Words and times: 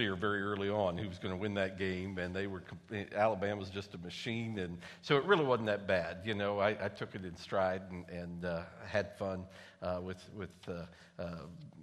clear 0.00 0.16
very 0.16 0.40
early 0.40 0.70
on 0.70 0.96
who 0.96 1.06
was 1.06 1.18
going 1.18 1.34
to 1.34 1.38
win 1.38 1.52
that 1.52 1.78
game, 1.78 2.16
and 2.16 2.34
they 2.34 2.46
were 2.46 2.62
Alabama 3.14 3.60
was 3.60 3.68
just 3.68 3.92
a 3.92 3.98
machine, 3.98 4.58
and 4.58 4.78
so 5.02 5.18
it 5.18 5.24
really 5.26 5.44
wasn't 5.44 5.66
that 5.66 5.86
bad. 5.86 6.20
You 6.24 6.32
know, 6.32 6.58
I, 6.58 6.70
I 6.82 6.88
took 6.88 7.14
it 7.14 7.22
in 7.22 7.36
stride 7.36 7.82
and, 7.90 8.08
and 8.08 8.44
uh, 8.46 8.62
had 8.86 9.14
fun 9.18 9.44
uh, 9.82 10.00
with 10.02 10.16
with 10.34 10.48
uh, 10.66 11.22
uh, 11.22 11.24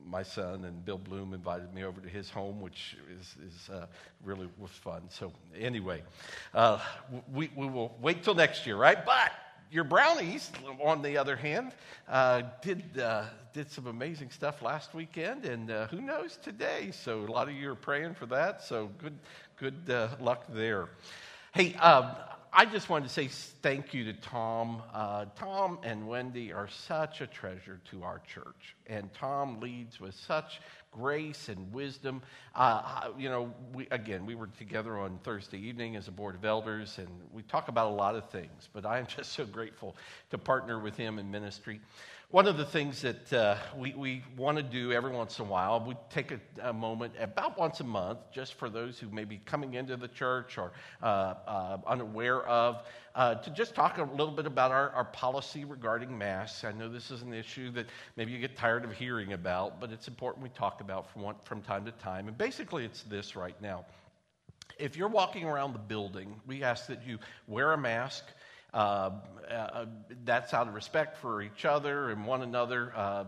my 0.03 0.23
son, 0.23 0.65
and 0.65 0.83
Bill 0.83 0.97
Bloom 0.97 1.35
invited 1.35 1.71
me 1.75 1.83
over 1.83 2.01
to 2.01 2.09
his 2.09 2.27
home, 2.27 2.59
which 2.59 2.97
is 3.19 3.35
is 3.45 3.69
uh, 3.69 3.85
really 4.25 4.49
was 4.57 4.71
fun. 4.71 5.03
So 5.09 5.31
anyway, 5.55 6.01
we 7.31 7.51
we 7.55 7.67
will 7.67 7.95
wait 8.01 8.23
till 8.23 8.33
next 8.33 8.65
year, 8.65 8.77
right? 8.77 9.05
But 9.05 9.31
your 9.71 9.83
brownies, 9.83 10.51
on 10.81 11.01
the 11.01 11.17
other 11.17 11.35
hand, 11.35 11.73
uh, 12.07 12.43
did 12.61 12.99
uh, 12.99 13.25
did 13.53 13.69
some 13.69 13.87
amazing 13.87 14.29
stuff 14.29 14.61
last 14.61 14.93
weekend, 14.93 15.45
and 15.45 15.71
uh, 15.71 15.87
who 15.87 16.01
knows 16.01 16.37
today? 16.37 16.91
So 16.91 17.21
a 17.21 17.31
lot 17.31 17.47
of 17.49 17.55
you 17.55 17.71
are 17.71 17.75
praying 17.75 18.13
for 18.13 18.25
that. 18.27 18.63
So 18.63 18.89
good 18.97 19.17
good 19.59 19.89
uh, 19.89 20.09
luck 20.19 20.45
there. 20.49 20.89
Hey, 21.53 21.73
um, 21.75 22.11
I 22.59 22.65
just 22.65 22.89
wanted 22.89 23.07
to 23.07 23.13
say 23.13 23.27
thank 23.27 23.93
you 23.93 24.03
to 24.05 24.13
Tom. 24.13 24.81
Uh, 24.91 25.25
Tom 25.35 25.77
and 25.83 26.07
Wendy 26.07 26.51
are 26.51 26.67
such 26.67 27.21
a 27.21 27.27
treasure 27.27 27.79
to 27.91 28.01
our 28.01 28.19
church, 28.25 28.75
and 28.87 29.13
Tom 29.13 29.59
leads 29.59 29.99
with 29.99 30.15
such 30.15 30.59
grace 30.91 31.49
and 31.49 31.71
wisdom. 31.71 32.19
Uh, 32.55 33.09
you 33.15 33.29
know, 33.29 33.53
we, 33.75 33.87
again, 33.91 34.25
we 34.25 34.33
were 34.33 34.47
together 34.57 34.97
on 34.97 35.19
Thursday 35.23 35.59
evening 35.59 35.95
as 35.95 36.07
a 36.07 36.11
board 36.11 36.33
of 36.33 36.45
elders, 36.45 36.97
and 36.97 37.07
we 37.31 37.43
talk 37.43 37.67
about 37.67 37.91
a 37.91 37.93
lot 37.93 38.15
of 38.15 38.27
things, 38.31 38.69
but 38.73 38.87
I 38.87 38.97
am 38.97 39.05
just 39.15 39.33
so 39.33 39.45
grateful 39.45 39.95
to 40.31 40.39
partner 40.39 40.79
with 40.79 40.97
him 40.97 41.19
in 41.19 41.29
ministry. 41.29 41.79
One 42.29 42.45
of 42.45 42.57
the 42.57 42.65
things 42.65 43.03
that 43.03 43.31
uh, 43.31 43.55
we, 43.77 43.93
we 43.93 44.21
want 44.35 44.57
to 44.57 44.63
do 44.63 44.91
every 44.91 45.13
once 45.13 45.39
in 45.39 45.45
a 45.45 45.47
while, 45.47 45.79
we 45.79 45.95
take 46.09 46.33
a, 46.33 46.41
a, 46.61 46.73
moment 46.73 47.13
about 47.21 47.57
once 47.57 47.79
a 47.79 47.85
month, 47.85 48.19
just 48.33 48.55
for 48.55 48.69
those 48.69 48.99
who 48.99 49.07
may 49.09 49.23
be 49.23 49.37
coming 49.37 49.75
into 49.75 49.95
the 49.95 50.09
church 50.09 50.57
or 50.57 50.73
uh, 51.01 51.05
uh, 51.05 51.77
unaware 51.87 52.45
of, 52.45 52.83
uh, 53.15 53.35
to 53.35 53.49
just 53.51 53.73
talk 53.73 53.97
a 53.97 54.03
little 54.03 54.33
bit 54.33 54.45
about 54.45 54.71
our, 54.71 54.89
our 54.89 55.05
policy 55.05 55.63
regarding 55.63 56.17
masks. 56.17 56.65
I 56.65 56.73
know 56.73 56.89
this 56.89 57.11
is 57.11 57.21
an 57.21 57.33
issue 57.33 57.71
that 57.71 57.85
maybe 58.17 58.33
you 58.33 58.39
get 58.39 58.57
tired 58.57 58.83
of 58.83 58.91
hearing 58.91 59.31
about, 59.31 59.79
but 59.79 59.93
it's 59.93 60.09
important 60.09 60.43
we 60.43 60.49
talk 60.49 60.81
about 60.81 61.09
from, 61.09 61.21
one, 61.21 61.35
from 61.45 61.61
time 61.61 61.85
to 61.85 61.91
time. 61.93 62.27
And 62.27 62.37
basically, 62.37 62.83
it's 62.83 63.03
this 63.03 63.37
right 63.37 63.55
now. 63.61 63.85
If 64.77 64.97
you're 64.97 65.07
walking 65.07 65.45
around 65.45 65.71
the 65.71 65.79
building, 65.79 66.41
we 66.45 66.61
ask 66.61 66.87
that 66.87 67.07
you 67.07 67.19
wear 67.47 67.71
a 67.71 67.77
mask. 67.77 68.25
Uh, 68.73 69.11
uh, 69.49 69.85
that's 70.25 70.53
out 70.53 70.67
of 70.67 70.73
respect 70.73 71.17
for 71.17 71.41
each 71.41 71.63
other 71.63 72.09
and 72.09 72.25
one 72.25 72.41
another. 72.41 72.91
Uh, 72.95 73.23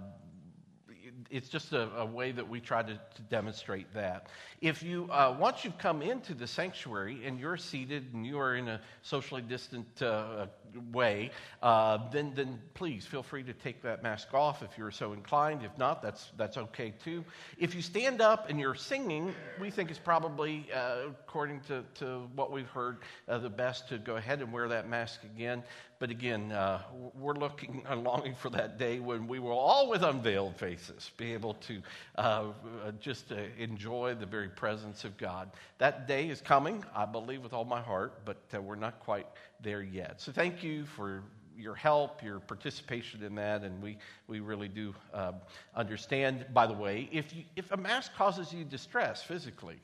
it's 1.30 1.48
just 1.48 1.74
a, 1.74 1.90
a, 1.96 2.06
way 2.06 2.32
that 2.32 2.48
we 2.48 2.60
try 2.60 2.82
to, 2.82 2.94
to 2.94 3.22
demonstrate 3.30 3.94
that. 3.94 4.28
If 4.62 4.82
you, 4.84 5.08
uh, 5.12 5.36
once 5.40 5.64
you've 5.64 5.78
come 5.78 6.02
into 6.02 6.34
the 6.34 6.48
sanctuary 6.48 7.22
and 7.26 7.40
you're 7.40 7.58
seated 7.58 8.14
and 8.14 8.26
you 8.26 8.40
are 8.40 8.56
in 8.56 8.68
a 8.68 8.82
socially 9.02 9.42
distant 9.42 10.02
uh, 10.02 10.48
way, 10.92 11.32
uh, 11.62 12.10
then, 12.12 12.34
then 12.36 12.60
please 12.74 13.06
feel 13.06 13.24
free 13.24 13.44
to 13.44 13.54
take 13.54 13.82
that 13.84 14.04
mask 14.04 14.34
off 14.34 14.64
if 14.64 14.78
you're 14.78 14.92
so 14.92 15.14
inclined. 15.14 15.64
If 15.64 15.78
not, 15.78 16.02
that's, 16.02 16.32
that's 16.38 16.58
okay 16.58 16.94
too. 17.04 17.24
If 17.58 17.76
you 17.76 17.82
stand 17.82 18.22
up 18.22 18.50
and 18.50 18.60
you're 18.60 18.76
singing, 18.76 19.34
we 19.60 19.72
think 19.72 19.90
it's 19.90 20.00
probably, 20.00 20.68
uh, 20.74 21.10
according 21.10 21.62
to, 21.62 21.84
to 21.96 22.28
what 22.36 22.52
we've 22.52 22.70
heard, 22.70 22.98
uh, 23.28 23.38
the 23.38 23.50
best 23.50 23.90
to 23.90 23.98
go 23.98 24.16
ahead 24.16 24.42
and 24.42 24.52
wear 24.52 24.68
that 24.70 24.90
mask 24.90 25.24
again. 25.24 25.64
But 26.00 26.12
again, 26.12 26.54
uh, 26.54 26.82
we're 27.14 27.36
looking 27.36 27.84
and 27.90 28.04
longing 28.06 28.34
for 28.34 28.50
that 28.52 28.80
day 28.80 29.00
when 29.00 29.28
we 29.28 29.40
will 29.40 29.58
all, 29.58 29.90
with 29.90 30.02
unveiled 30.02 30.56
faces, 30.56 31.12
be 31.18 31.34
able 31.34 31.56
to 31.56 31.82
uh, 32.18 32.22
uh, 32.22 32.92
just 33.02 33.34
uh, 33.34 33.36
enjoy 33.58 34.16
the 34.16 34.26
very 34.26 34.48
presence 34.48 35.04
of 35.04 35.18
God. 35.18 35.52
That 35.78 36.08
day 36.08 36.30
is 36.30 36.40
coming, 36.40 36.86
I 36.96 37.06
believe, 37.06 37.44
with 37.44 37.52
all 37.52 37.66
my 37.66 37.82
heart, 37.82 38.22
but 38.24 38.38
uh, 38.56 38.62
we're 38.62 38.76
not 38.76 39.00
quite 39.02 39.28
there 39.62 39.84
yet. 39.84 40.22
So 40.22 40.32
thank 40.32 40.64
you 40.64 40.86
for 40.86 41.22
your 41.58 41.76
help, 41.76 42.24
your 42.24 42.40
participation 42.40 43.22
in 43.22 43.36
that, 43.36 43.64
and 43.64 43.82
we, 43.84 43.98
we 44.28 44.40
really 44.40 44.70
do 44.70 44.96
uh, 45.14 45.34
understand. 45.76 46.46
By 46.54 46.66
the 46.66 46.74
way, 46.74 47.10
if, 47.12 47.36
you, 47.36 47.44
if 47.58 47.70
a 47.74 47.78
mask 47.78 48.16
causes 48.16 48.54
you 48.54 48.64
distress 48.64 49.22
physically, 49.22 49.76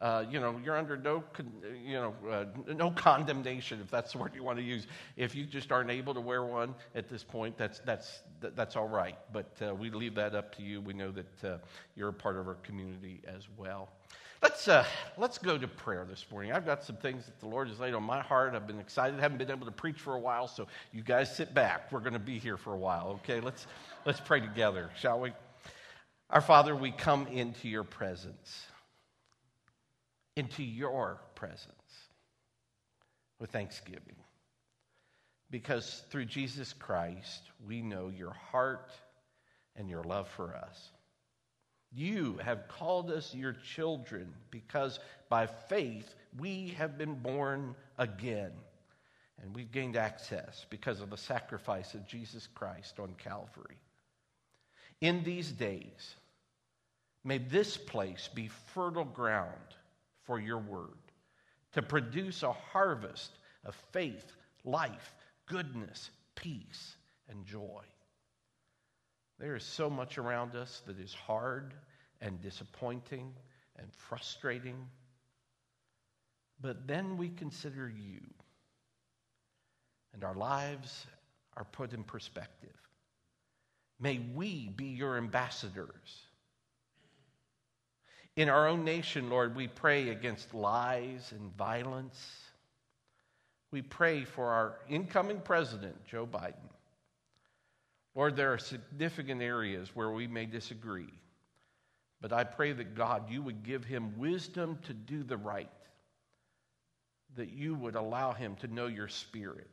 uh, 0.00 0.24
you 0.30 0.38
know, 0.38 0.60
you're 0.64 0.76
under 0.76 0.96
no, 0.96 1.24
you 1.84 1.94
know, 1.94 2.14
uh, 2.30 2.44
no 2.72 2.90
condemnation, 2.92 3.80
if 3.80 3.90
that's 3.90 4.12
the 4.12 4.18
word 4.18 4.32
you 4.34 4.44
want 4.44 4.58
to 4.58 4.64
use. 4.64 4.86
If 5.16 5.34
you 5.34 5.44
just 5.44 5.72
aren't 5.72 5.90
able 5.90 6.14
to 6.14 6.20
wear 6.20 6.44
one 6.44 6.74
at 6.94 7.08
this 7.08 7.24
point, 7.24 7.58
that's, 7.58 7.80
that's, 7.80 8.22
that's 8.40 8.76
all 8.76 8.88
right. 8.88 9.16
But 9.32 9.50
uh, 9.60 9.74
we 9.74 9.90
leave 9.90 10.14
that 10.14 10.34
up 10.34 10.54
to 10.56 10.62
you. 10.62 10.80
We 10.80 10.92
know 10.92 11.10
that 11.10 11.44
uh, 11.44 11.58
you're 11.96 12.10
a 12.10 12.12
part 12.12 12.36
of 12.36 12.46
our 12.46 12.54
community 12.54 13.22
as 13.26 13.48
well. 13.56 13.88
Let's, 14.40 14.68
uh, 14.68 14.84
let's 15.16 15.36
go 15.36 15.58
to 15.58 15.66
prayer 15.66 16.06
this 16.08 16.24
morning. 16.30 16.52
I've 16.52 16.64
got 16.64 16.84
some 16.84 16.94
things 16.96 17.26
that 17.26 17.40
the 17.40 17.48
Lord 17.48 17.66
has 17.68 17.80
laid 17.80 17.94
on 17.94 18.04
my 18.04 18.20
heart. 18.20 18.54
I've 18.54 18.68
been 18.68 18.78
excited. 18.78 19.18
I 19.18 19.22
haven't 19.22 19.38
been 19.38 19.50
able 19.50 19.66
to 19.66 19.72
preach 19.72 19.98
for 19.98 20.14
a 20.14 20.20
while, 20.20 20.46
so 20.46 20.68
you 20.92 21.02
guys 21.02 21.34
sit 21.34 21.54
back. 21.54 21.90
We're 21.90 21.98
going 21.98 22.12
to 22.12 22.20
be 22.20 22.38
here 22.38 22.56
for 22.56 22.72
a 22.72 22.78
while, 22.78 23.20
okay? 23.24 23.40
Let's, 23.40 23.66
let's 24.04 24.20
pray 24.20 24.38
together, 24.38 24.90
shall 24.96 25.18
we? 25.18 25.32
Our 26.30 26.40
Father, 26.40 26.76
we 26.76 26.92
come 26.92 27.26
into 27.26 27.68
your 27.68 27.82
presence 27.82 28.66
into 30.38 30.62
your 30.62 31.18
presence 31.34 31.72
with 33.40 33.50
thanksgiving. 33.50 34.14
Because 35.50 36.04
through 36.10 36.26
Jesus 36.26 36.72
Christ, 36.72 37.42
we 37.66 37.82
know 37.82 38.08
your 38.08 38.32
heart 38.32 38.92
and 39.74 39.90
your 39.90 40.04
love 40.04 40.28
for 40.28 40.54
us. 40.54 40.90
You 41.92 42.38
have 42.44 42.68
called 42.68 43.10
us 43.10 43.34
your 43.34 43.54
children 43.74 44.32
because 44.52 45.00
by 45.28 45.46
faith 45.46 46.14
we 46.38 46.68
have 46.78 46.96
been 46.96 47.14
born 47.16 47.74
again. 47.98 48.52
And 49.42 49.52
we've 49.54 49.72
gained 49.72 49.96
access 49.96 50.66
because 50.70 51.00
of 51.00 51.10
the 51.10 51.16
sacrifice 51.16 51.94
of 51.94 52.06
Jesus 52.06 52.46
Christ 52.54 53.00
on 53.00 53.14
Calvary. 53.18 53.78
In 55.00 55.24
these 55.24 55.50
days, 55.50 56.14
may 57.24 57.38
this 57.38 57.76
place 57.76 58.28
be 58.32 58.48
fertile 58.74 59.04
ground 59.04 59.74
for 60.28 60.38
your 60.38 60.58
word, 60.58 60.98
to 61.72 61.80
produce 61.80 62.42
a 62.42 62.52
harvest 62.52 63.30
of 63.64 63.74
faith, 63.92 64.30
life, 64.62 65.14
goodness, 65.46 66.10
peace, 66.34 66.96
and 67.30 67.46
joy. 67.46 67.82
There 69.38 69.56
is 69.56 69.64
so 69.64 69.88
much 69.88 70.18
around 70.18 70.54
us 70.54 70.82
that 70.86 71.00
is 71.00 71.14
hard 71.14 71.72
and 72.20 72.42
disappointing 72.42 73.32
and 73.78 73.88
frustrating. 73.94 74.76
But 76.60 76.86
then 76.86 77.16
we 77.16 77.30
consider 77.30 77.88
you, 77.88 78.20
and 80.12 80.24
our 80.24 80.34
lives 80.34 81.06
are 81.56 81.64
put 81.64 81.94
in 81.94 82.04
perspective. 82.04 82.76
May 83.98 84.20
we 84.34 84.68
be 84.76 84.88
your 84.88 85.16
ambassadors 85.16 86.27
in 88.38 88.48
our 88.48 88.68
own 88.68 88.84
nation, 88.84 89.28
Lord, 89.28 89.56
we 89.56 89.66
pray 89.66 90.10
against 90.10 90.54
lies 90.54 91.32
and 91.32 91.52
violence. 91.56 92.24
We 93.72 93.82
pray 93.82 94.22
for 94.22 94.46
our 94.46 94.78
incoming 94.88 95.40
president, 95.40 95.96
Joe 96.06 96.24
Biden. 96.24 96.54
Lord, 98.14 98.36
there 98.36 98.52
are 98.52 98.58
significant 98.58 99.42
areas 99.42 99.90
where 99.92 100.12
we 100.12 100.28
may 100.28 100.46
disagree, 100.46 101.12
but 102.20 102.32
I 102.32 102.44
pray 102.44 102.70
that 102.70 102.94
God, 102.94 103.28
you 103.28 103.42
would 103.42 103.64
give 103.64 103.84
him 103.84 104.16
wisdom 104.16 104.78
to 104.86 104.94
do 104.94 105.24
the 105.24 105.36
right, 105.36 105.68
that 107.34 107.50
you 107.50 107.74
would 107.74 107.96
allow 107.96 108.34
him 108.34 108.54
to 108.60 108.68
know 108.68 108.86
your 108.86 109.08
spirit. 109.08 109.66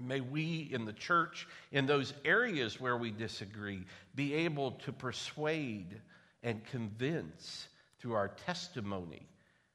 May 0.00 0.20
we 0.20 0.68
in 0.72 0.84
the 0.84 0.92
church, 0.92 1.48
in 1.72 1.86
those 1.86 2.14
areas 2.24 2.80
where 2.80 2.96
we 2.96 3.10
disagree, 3.10 3.84
be 4.14 4.32
able 4.32 4.70
to 4.84 4.92
persuade 4.92 6.00
and 6.42 6.64
convince 6.66 7.68
through 7.98 8.14
our 8.14 8.28
testimony, 8.28 9.28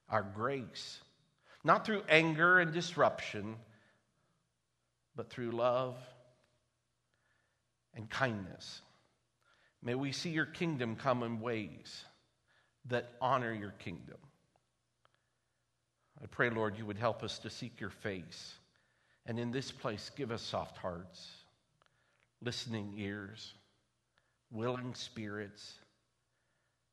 our 0.10 0.24
grace, 0.24 1.00
not 1.64 1.86
through 1.86 2.04
anger 2.10 2.60
and 2.60 2.74
disruption, 2.74 3.56
but 5.16 5.30
through 5.30 5.52
love 5.52 5.96
and 7.96 8.10
kindness. 8.10 8.82
May 9.82 9.96
we 9.96 10.12
see 10.12 10.32
your 10.32 10.46
kingdom 10.46 10.96
come 10.96 11.24
in 11.24 11.40
ways 11.40 12.04
that 12.88 13.12
honor 13.22 13.54
your 13.54 13.74
kingdom. 13.80 14.18
I 16.22 16.28
pray, 16.28 16.50
Lord, 16.50 16.78
you 16.78 16.86
would 16.86 16.98
help 16.98 17.24
us 17.24 17.40
to 17.40 17.50
seek 17.50 17.80
your 17.80 17.90
face. 17.90 18.56
And 19.26 19.40
in 19.40 19.52
this 19.52 19.72
place, 19.72 20.12
give 20.16 20.32
us 20.32 20.42
soft 20.42 20.78
hearts, 20.78 21.30
listening 22.42 22.94
ears, 22.98 23.54
willing 24.52 24.94
spirits 24.94 25.80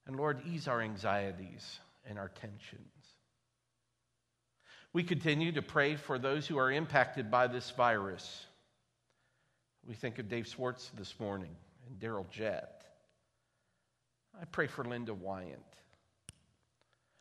and 0.07 0.17
Lord, 0.17 0.43
ease 0.47 0.69
our 0.69 0.81
anxieties 0.81 1.79
and 2.09 2.19
our 2.19 2.29
tensions. 2.29 2.81
We 4.93 5.03
continue 5.03 5.53
to 5.53 5.63
pray 5.63 5.97
for 5.97 6.19
those 6.19 6.47
who 6.47 6.59
are 6.59 6.71
impacted 6.71 7.31
by 7.31 7.47
this 7.47 7.71
virus. 7.71 8.47
We 9.87 9.95
think 9.95 10.19
of 10.19 10.29
Dave 10.29 10.47
Swartz 10.47 10.91
this 10.97 11.19
morning 11.19 11.55
and 11.87 11.99
Daryl 11.99 12.29
Jett. 12.31 12.85
I 14.41 14.45
pray 14.45 14.67
for 14.67 14.85
Linda 14.85 15.15
Wyant. 15.15 15.61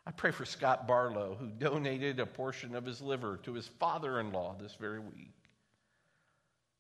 I 0.05 0.11
pray 0.11 0.31
for 0.31 0.45
Scott 0.45 0.87
Barlow, 0.87 1.37
who 1.39 1.47
donated 1.47 2.19
a 2.19 2.25
portion 2.25 2.75
of 2.75 2.85
his 2.85 3.01
liver 3.01 3.39
to 3.43 3.53
his 3.53 3.67
father 3.67 4.19
in 4.19 4.31
law 4.31 4.55
this 4.59 4.75
very 4.75 4.99
week. 4.99 5.35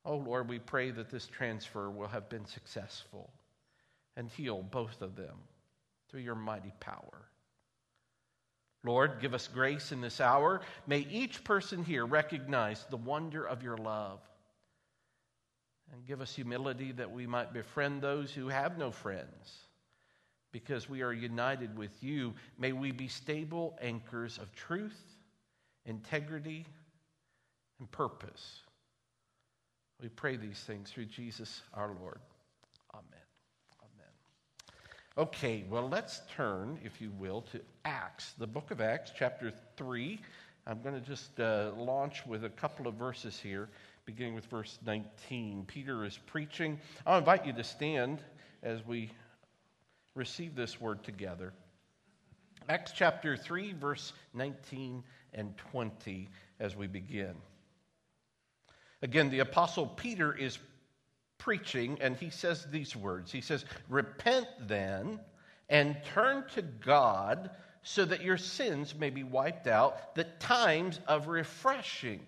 Oh 0.03 0.17
Lord, 0.17 0.49
we 0.49 0.57
pray 0.57 0.89
that 0.91 1.11
this 1.11 1.27
transfer 1.27 1.89
will 1.89 2.07
have 2.07 2.27
been 2.27 2.45
successful 2.45 3.31
and 4.17 4.27
heal 4.27 4.63
both 4.63 5.01
of 5.01 5.15
them 5.15 5.37
through 6.11 6.21
your 6.21 6.35
mighty 6.35 6.73
power. 6.79 7.25
Lord, 8.83 9.19
give 9.21 9.33
us 9.33 9.47
grace 9.47 9.91
in 9.91 10.01
this 10.01 10.19
hour. 10.19 10.61
May 10.87 10.99
each 11.11 11.43
person 11.43 11.83
here 11.83 12.05
recognize 12.05 12.85
the 12.89 12.97
wonder 12.97 13.45
of 13.45 13.63
your 13.63 13.77
love. 13.77 14.19
And 15.93 16.05
give 16.05 16.21
us 16.21 16.35
humility 16.35 16.91
that 16.93 17.11
we 17.11 17.27
might 17.27 17.53
befriend 17.53 18.01
those 18.01 18.31
who 18.31 18.47
have 18.47 18.77
no 18.77 18.91
friends. 18.91 19.67
Because 20.51 20.89
we 20.89 21.01
are 21.01 21.13
united 21.13 21.77
with 21.77 22.03
you, 22.03 22.33
may 22.57 22.71
we 22.71 22.91
be 22.91 23.07
stable 23.07 23.77
anchors 23.81 24.37
of 24.37 24.53
truth, 24.53 24.99
integrity, 25.85 26.65
and 27.79 27.89
purpose. 27.91 28.61
We 30.01 30.09
pray 30.09 30.37
these 30.37 30.59
things 30.59 30.89
through 30.89 31.05
Jesus 31.05 31.61
our 31.73 31.93
Lord. 32.01 32.19
Okay, 35.17 35.65
well, 35.69 35.89
let's 35.89 36.21
turn, 36.33 36.79
if 36.85 37.01
you 37.01 37.11
will, 37.19 37.41
to 37.51 37.59
Acts, 37.83 38.31
the 38.37 38.47
book 38.47 38.71
of 38.71 38.79
Acts, 38.79 39.11
chapter 39.13 39.51
3. 39.75 40.17
I'm 40.65 40.81
going 40.81 40.95
to 40.95 41.05
just 41.05 41.37
uh, 41.37 41.71
launch 41.75 42.25
with 42.25 42.45
a 42.45 42.49
couple 42.49 42.87
of 42.87 42.93
verses 42.93 43.37
here, 43.37 43.67
beginning 44.05 44.35
with 44.35 44.45
verse 44.45 44.79
19. 44.85 45.65
Peter 45.67 46.05
is 46.05 46.17
preaching. 46.17 46.79
I'll 47.05 47.17
invite 47.17 47.45
you 47.45 47.51
to 47.51 47.63
stand 47.63 48.19
as 48.63 48.85
we 48.87 49.11
receive 50.15 50.55
this 50.55 50.79
word 50.79 51.03
together. 51.03 51.51
Acts 52.69 52.93
chapter 52.95 53.35
3, 53.35 53.73
verse 53.73 54.13
19 54.33 55.03
and 55.33 55.57
20, 55.57 56.29
as 56.61 56.77
we 56.77 56.87
begin. 56.87 57.35
Again, 59.01 59.29
the 59.29 59.39
Apostle 59.39 59.87
Peter 59.87 60.33
is 60.33 60.57
preaching, 61.41 61.97
and 62.01 62.15
he 62.15 62.29
says 62.29 62.67
these 62.71 62.95
words 62.95 63.31
He 63.31 63.41
says, 63.41 63.65
Repent 63.89 64.47
then 64.61 65.19
and 65.69 65.97
turn 66.13 66.45
to 66.53 66.61
God 66.61 67.49
so 67.83 68.05
that 68.05 68.21
your 68.21 68.37
sins 68.37 68.93
may 68.93 69.09
be 69.09 69.23
wiped 69.23 69.67
out, 69.67 70.13
that 70.15 70.39
times 70.39 70.99
of 71.07 71.27
refreshing 71.27 72.19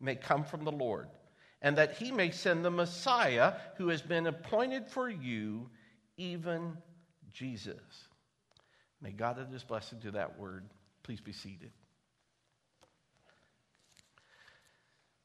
may 0.00 0.16
come 0.16 0.42
from 0.42 0.64
the 0.64 0.72
Lord, 0.72 1.08
and 1.62 1.76
that 1.78 1.96
he 1.96 2.10
may 2.10 2.30
send 2.30 2.64
the 2.64 2.70
Messiah 2.70 3.54
who 3.76 3.88
has 3.88 4.02
been 4.02 4.26
appointed 4.26 4.88
for 4.88 5.08
you, 5.08 5.68
even 6.16 6.76
Jesus. 7.32 8.08
May 9.00 9.12
God 9.12 9.38
add 9.38 9.52
his 9.52 9.62
blessing 9.62 10.00
to 10.00 10.10
that 10.12 10.36
word. 10.36 10.64
Please 11.04 11.20
be 11.20 11.32
seated. 11.32 11.70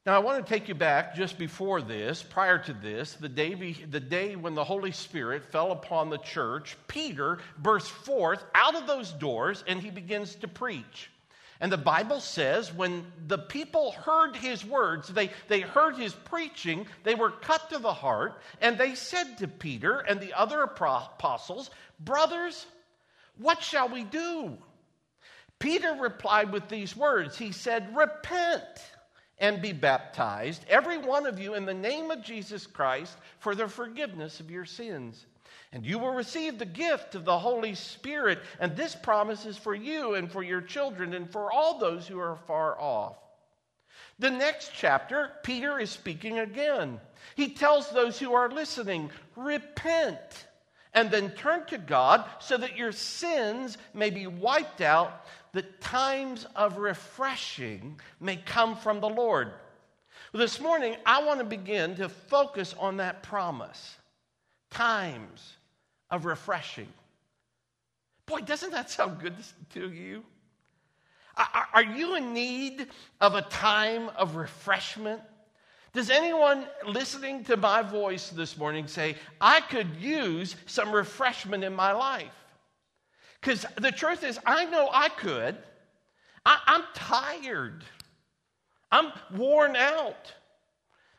Now, 0.06 0.14
I 0.14 0.18
want 0.18 0.44
to 0.44 0.52
take 0.52 0.68
you 0.68 0.74
back 0.74 1.14
just 1.14 1.38
before 1.38 1.80
this, 1.80 2.22
prior 2.22 2.58
to 2.58 2.74
this, 2.74 3.14
the 3.14 3.28
day, 3.28 3.54
the 3.72 4.00
day 4.00 4.36
when 4.36 4.54
the 4.54 4.64
Holy 4.64 4.92
Spirit 4.92 5.50
fell 5.50 5.72
upon 5.72 6.10
the 6.10 6.18
church. 6.18 6.76
Peter 6.88 7.38
bursts 7.56 7.88
forth 7.88 8.44
out 8.54 8.74
of 8.74 8.86
those 8.86 9.12
doors 9.12 9.64
and 9.66 9.80
he 9.80 9.90
begins 9.90 10.34
to 10.36 10.48
preach. 10.48 11.10
And 11.58 11.72
the 11.72 11.78
Bible 11.78 12.20
says 12.20 12.70
when 12.70 13.10
the 13.26 13.38
people 13.38 13.92
heard 13.92 14.36
his 14.36 14.62
words, 14.62 15.08
they, 15.08 15.30
they 15.48 15.60
heard 15.60 15.96
his 15.96 16.12
preaching, 16.12 16.86
they 17.04 17.14
were 17.14 17.30
cut 17.30 17.70
to 17.70 17.78
the 17.78 17.94
heart, 17.94 18.38
and 18.60 18.76
they 18.76 18.94
said 18.96 19.38
to 19.38 19.48
Peter 19.48 20.00
and 20.00 20.20
the 20.20 20.34
other 20.34 20.62
apostles, 20.62 21.70
Brothers, 21.98 22.66
what 23.38 23.62
shall 23.62 23.88
we 23.88 24.04
do? 24.04 24.58
Peter 25.58 25.96
replied 25.98 26.52
with 26.52 26.68
these 26.68 26.94
words 26.94 27.38
He 27.38 27.52
said, 27.52 27.96
Repent 27.96 28.62
and 29.38 29.60
be 29.60 29.72
baptized, 29.72 30.64
every 30.68 30.98
one 30.98 31.26
of 31.26 31.38
you, 31.38 31.54
in 31.54 31.64
the 31.64 31.74
name 31.74 32.10
of 32.10 32.22
Jesus 32.22 32.66
Christ 32.66 33.16
for 33.38 33.54
the 33.54 33.68
forgiveness 33.68 34.40
of 34.40 34.50
your 34.50 34.64
sins. 34.64 35.26
And 35.72 35.84
you 35.84 35.98
will 35.98 36.14
receive 36.14 36.58
the 36.58 36.64
gift 36.64 37.16
of 37.16 37.24
the 37.24 37.38
Holy 37.38 37.74
Spirit. 37.74 38.38
And 38.60 38.76
this 38.76 38.94
promise 38.94 39.44
is 39.44 39.56
for 39.56 39.74
you 39.74 40.14
and 40.14 40.30
for 40.30 40.42
your 40.42 40.60
children 40.60 41.14
and 41.14 41.28
for 41.28 41.52
all 41.52 41.78
those 41.78 42.06
who 42.06 42.20
are 42.20 42.38
far 42.46 42.80
off. 42.80 43.16
The 44.20 44.30
next 44.30 44.70
chapter, 44.72 45.32
Peter 45.42 45.80
is 45.80 45.90
speaking 45.90 46.38
again. 46.38 47.00
He 47.34 47.48
tells 47.48 47.90
those 47.90 48.20
who 48.20 48.34
are 48.34 48.48
listening, 48.48 49.10
repent 49.34 50.46
and 50.94 51.10
then 51.10 51.30
turn 51.30 51.66
to 51.66 51.78
God 51.78 52.24
so 52.38 52.56
that 52.56 52.76
your 52.76 52.92
sins 52.92 53.76
may 53.92 54.10
be 54.10 54.28
wiped 54.28 54.80
out 54.80 55.26
that 55.54 55.80
times 55.80 56.46
of 56.54 56.76
refreshing 56.76 57.98
may 58.20 58.36
come 58.36 58.76
from 58.76 59.00
the 59.00 59.08
Lord. 59.08 59.52
Well, 60.32 60.40
this 60.40 60.60
morning, 60.60 60.96
I 61.06 61.24
want 61.24 61.38
to 61.38 61.44
begin 61.44 61.94
to 61.96 62.08
focus 62.08 62.74
on 62.78 62.98
that 62.98 63.22
promise 63.22 63.96
times 64.70 65.54
of 66.10 66.24
refreshing. 66.26 66.88
Boy, 68.26 68.40
doesn't 68.40 68.72
that 68.72 68.90
sound 68.90 69.20
good 69.20 69.34
to 69.74 69.90
you? 69.90 70.24
Are 71.72 71.82
you 71.82 72.16
in 72.16 72.32
need 72.32 72.86
of 73.20 73.34
a 73.34 73.42
time 73.42 74.08
of 74.16 74.36
refreshment? 74.36 75.20
Does 75.92 76.10
anyone 76.10 76.66
listening 76.86 77.44
to 77.44 77.56
my 77.56 77.82
voice 77.82 78.30
this 78.30 78.56
morning 78.56 78.88
say, 78.88 79.16
I 79.40 79.60
could 79.60 79.96
use 79.96 80.56
some 80.66 80.92
refreshment 80.92 81.62
in 81.62 81.74
my 81.74 81.92
life? 81.92 82.32
Because 83.44 83.66
the 83.76 83.92
truth 83.92 84.24
is, 84.24 84.38
I 84.46 84.64
know 84.64 84.88
I 84.90 85.10
could. 85.10 85.58
I, 86.46 86.58
I'm 86.66 86.82
tired. 86.94 87.84
I'm 88.90 89.12
worn 89.36 89.76
out. 89.76 90.32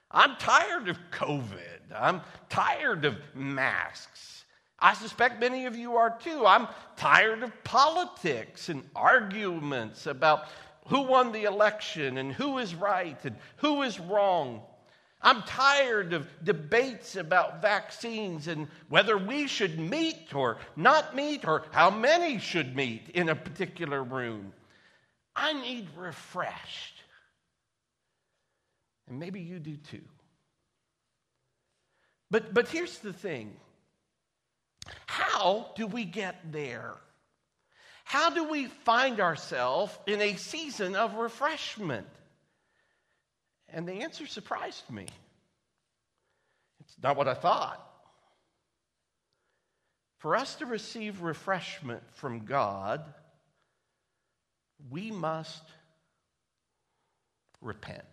I'm 0.09 0.35
tired 0.37 0.89
of 0.89 0.97
COVID. 1.11 1.93
I'm 1.95 2.21
tired 2.49 3.05
of 3.05 3.17
masks. 3.35 4.45
I 4.79 4.95
suspect 4.95 5.39
many 5.39 5.67
of 5.67 5.75
you 5.75 5.97
are 5.97 6.17
too. 6.19 6.47
I'm 6.47 6.67
tired 6.95 7.43
of 7.43 7.63
politics 7.63 8.69
and 8.69 8.83
arguments 8.95 10.07
about 10.07 10.47
who 10.87 11.03
won 11.03 11.31
the 11.31 11.43
election 11.43 12.17
and 12.17 12.33
who 12.33 12.57
is 12.57 12.73
right 12.73 13.23
and 13.23 13.35
who 13.57 13.83
is 13.83 13.99
wrong. 13.99 14.63
I'm 15.21 15.41
tired 15.43 16.13
of 16.13 16.27
debates 16.43 17.15
about 17.15 17.61
vaccines 17.61 18.47
and 18.47 18.67
whether 18.89 19.17
we 19.17 19.47
should 19.47 19.79
meet 19.79 20.35
or 20.35 20.57
not 20.75 21.15
meet 21.15 21.47
or 21.47 21.63
how 21.71 21.89
many 21.89 22.37
should 22.37 22.75
meet 22.75 23.09
in 23.09 23.29
a 23.29 23.35
particular 23.35 24.03
room. 24.03 24.53
I 25.35 25.53
need 25.53 25.87
refreshed. 25.97 27.01
And 29.07 29.19
maybe 29.19 29.41
you 29.41 29.59
do 29.59 29.77
too. 29.77 30.01
But, 32.31 32.53
but 32.53 32.67
here's 32.67 32.99
the 32.99 33.13
thing 33.13 33.55
how 35.05 35.71
do 35.75 35.87
we 35.87 36.05
get 36.05 36.51
there? 36.51 36.95
How 38.03 38.29
do 38.29 38.47
we 38.47 38.67
find 38.67 39.19
ourselves 39.19 39.97
in 40.05 40.21
a 40.21 40.35
season 40.35 40.95
of 40.95 41.15
refreshment? 41.15 42.07
And 43.75 43.85
the 43.85 43.91
answer 43.91 44.25
surprised 44.25 44.89
me. 44.89 45.05
It's 46.79 46.95
not 47.03 47.17
what 47.17 47.27
I 47.27 47.33
thought. 47.33 47.85
For 50.19 50.37
us 50.37 50.55
to 50.55 50.65
receive 50.65 51.21
refreshment 51.21 52.01
from 52.13 52.45
God, 52.45 53.03
we 54.89 55.11
must 55.11 55.61
repent. 57.61 58.05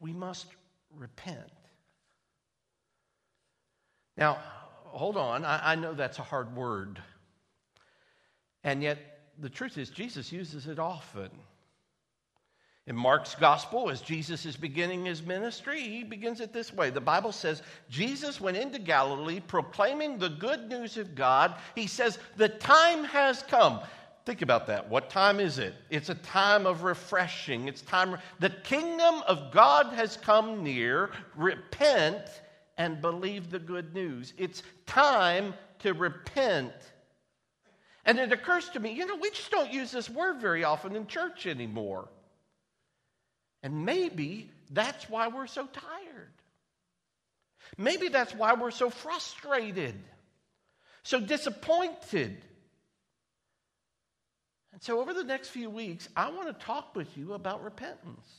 We 0.00 0.12
must 0.12 0.46
repent. 0.94 1.50
Now, 4.18 4.36
hold 4.84 5.16
on. 5.16 5.46
I, 5.46 5.72
I, 5.72 5.74
know 5.76 5.94
that's 5.94 6.18
a 6.18 6.22
hard 6.22 6.54
word. 6.54 7.00
And 8.62 8.82
yet, 8.82 8.98
the 9.40 9.48
truth 9.48 9.78
is, 9.78 9.90
Jesus 9.90 10.32
uses 10.32 10.66
it 10.66 10.78
often. 10.78 11.30
In 12.86 12.96
Mark's 12.96 13.34
gospel, 13.34 13.90
as 13.90 14.00
Jesus 14.00 14.46
is 14.46 14.56
beginning 14.56 15.04
his 15.04 15.22
ministry, 15.22 15.82
he 15.82 16.02
begins 16.02 16.40
it 16.40 16.54
this 16.54 16.72
way. 16.72 16.88
The 16.88 17.00
Bible 17.02 17.32
says, 17.32 17.62
Jesus 17.90 18.40
went 18.40 18.56
into 18.56 18.78
Galilee 18.78 19.40
proclaiming 19.40 20.18
the 20.18 20.30
good 20.30 20.70
news 20.70 20.96
of 20.96 21.14
God. 21.14 21.54
He 21.74 21.86
says, 21.86 22.18
The 22.38 22.48
time 22.48 23.04
has 23.04 23.42
come. 23.42 23.80
Think 24.24 24.40
about 24.40 24.66
that. 24.68 24.88
What 24.88 25.10
time 25.10 25.38
is 25.38 25.58
it? 25.58 25.74
It's 25.90 26.08
a 26.08 26.14
time 26.14 26.66
of 26.66 26.82
refreshing. 26.82 27.68
It's 27.68 27.82
time, 27.82 28.16
the 28.40 28.50
kingdom 28.50 29.22
of 29.26 29.52
God 29.52 29.92
has 29.92 30.16
come 30.16 30.62
near. 30.62 31.10
Repent 31.36 32.22
and 32.78 33.02
believe 33.02 33.50
the 33.50 33.58
good 33.58 33.92
news. 33.92 34.32
It's 34.38 34.62
time 34.86 35.52
to 35.80 35.92
repent 35.92 36.72
and 38.08 38.18
it 38.18 38.32
occurs 38.32 38.66
to 38.70 38.80
me, 38.80 38.92
you 38.92 39.04
know, 39.04 39.16
we 39.16 39.28
just 39.28 39.50
don't 39.50 39.70
use 39.70 39.92
this 39.92 40.08
word 40.08 40.40
very 40.40 40.64
often 40.64 40.96
in 40.96 41.06
church 41.06 41.46
anymore. 41.46 42.08
And 43.62 43.84
maybe 43.84 44.50
that's 44.70 45.10
why 45.10 45.28
we're 45.28 45.46
so 45.46 45.66
tired. 45.66 46.32
Maybe 47.76 48.08
that's 48.08 48.34
why 48.34 48.54
we're 48.54 48.70
so 48.70 48.88
frustrated. 48.88 49.94
so 51.02 51.20
disappointed. 51.20 52.42
And 54.72 54.82
so, 54.82 55.00
over 55.00 55.12
the 55.12 55.24
next 55.24 55.48
few 55.48 55.68
weeks, 55.68 56.08
I 56.16 56.30
want 56.30 56.46
to 56.46 56.64
talk 56.64 56.96
with 56.96 57.14
you 57.14 57.34
about 57.34 57.62
repentance. 57.62 58.32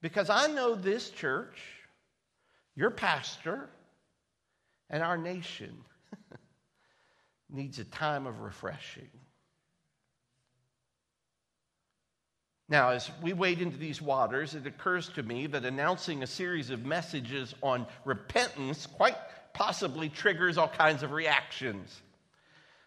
Because 0.00 0.30
I 0.30 0.46
know 0.46 0.74
this 0.74 1.10
church, 1.10 1.60
your 2.76 2.90
pastor, 2.90 3.68
and 4.88 5.02
our 5.02 5.18
nation 5.18 5.76
needs 7.54 7.78
a 7.78 7.84
time 7.84 8.26
of 8.26 8.40
refreshing. 8.40 9.08
Now, 12.68 12.90
as 12.90 13.10
we 13.22 13.34
wade 13.34 13.60
into 13.60 13.76
these 13.76 14.00
waters, 14.00 14.54
it 14.54 14.66
occurs 14.66 15.08
to 15.10 15.22
me 15.22 15.46
that 15.48 15.64
announcing 15.64 16.22
a 16.22 16.26
series 16.26 16.70
of 16.70 16.84
messages 16.84 17.54
on 17.62 17.86
repentance 18.04 18.86
quite 18.86 19.16
possibly 19.52 20.08
triggers 20.08 20.56
all 20.56 20.68
kinds 20.68 21.02
of 21.02 21.12
reactions. 21.12 22.00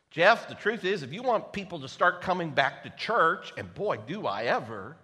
Jeff, 0.10 0.48
the 0.50 0.56
truth 0.56 0.84
is, 0.84 1.04
if 1.04 1.14
you 1.14 1.22
want 1.22 1.54
people 1.54 1.80
to 1.80 1.88
start 1.88 2.22
coming 2.22 2.50
back 2.50 2.84
to 2.84 2.90
church, 2.92 3.54
and 3.56 3.72
boy, 3.74 3.98
do 4.08 4.26
I 4.26 4.44
ever, 4.46 4.98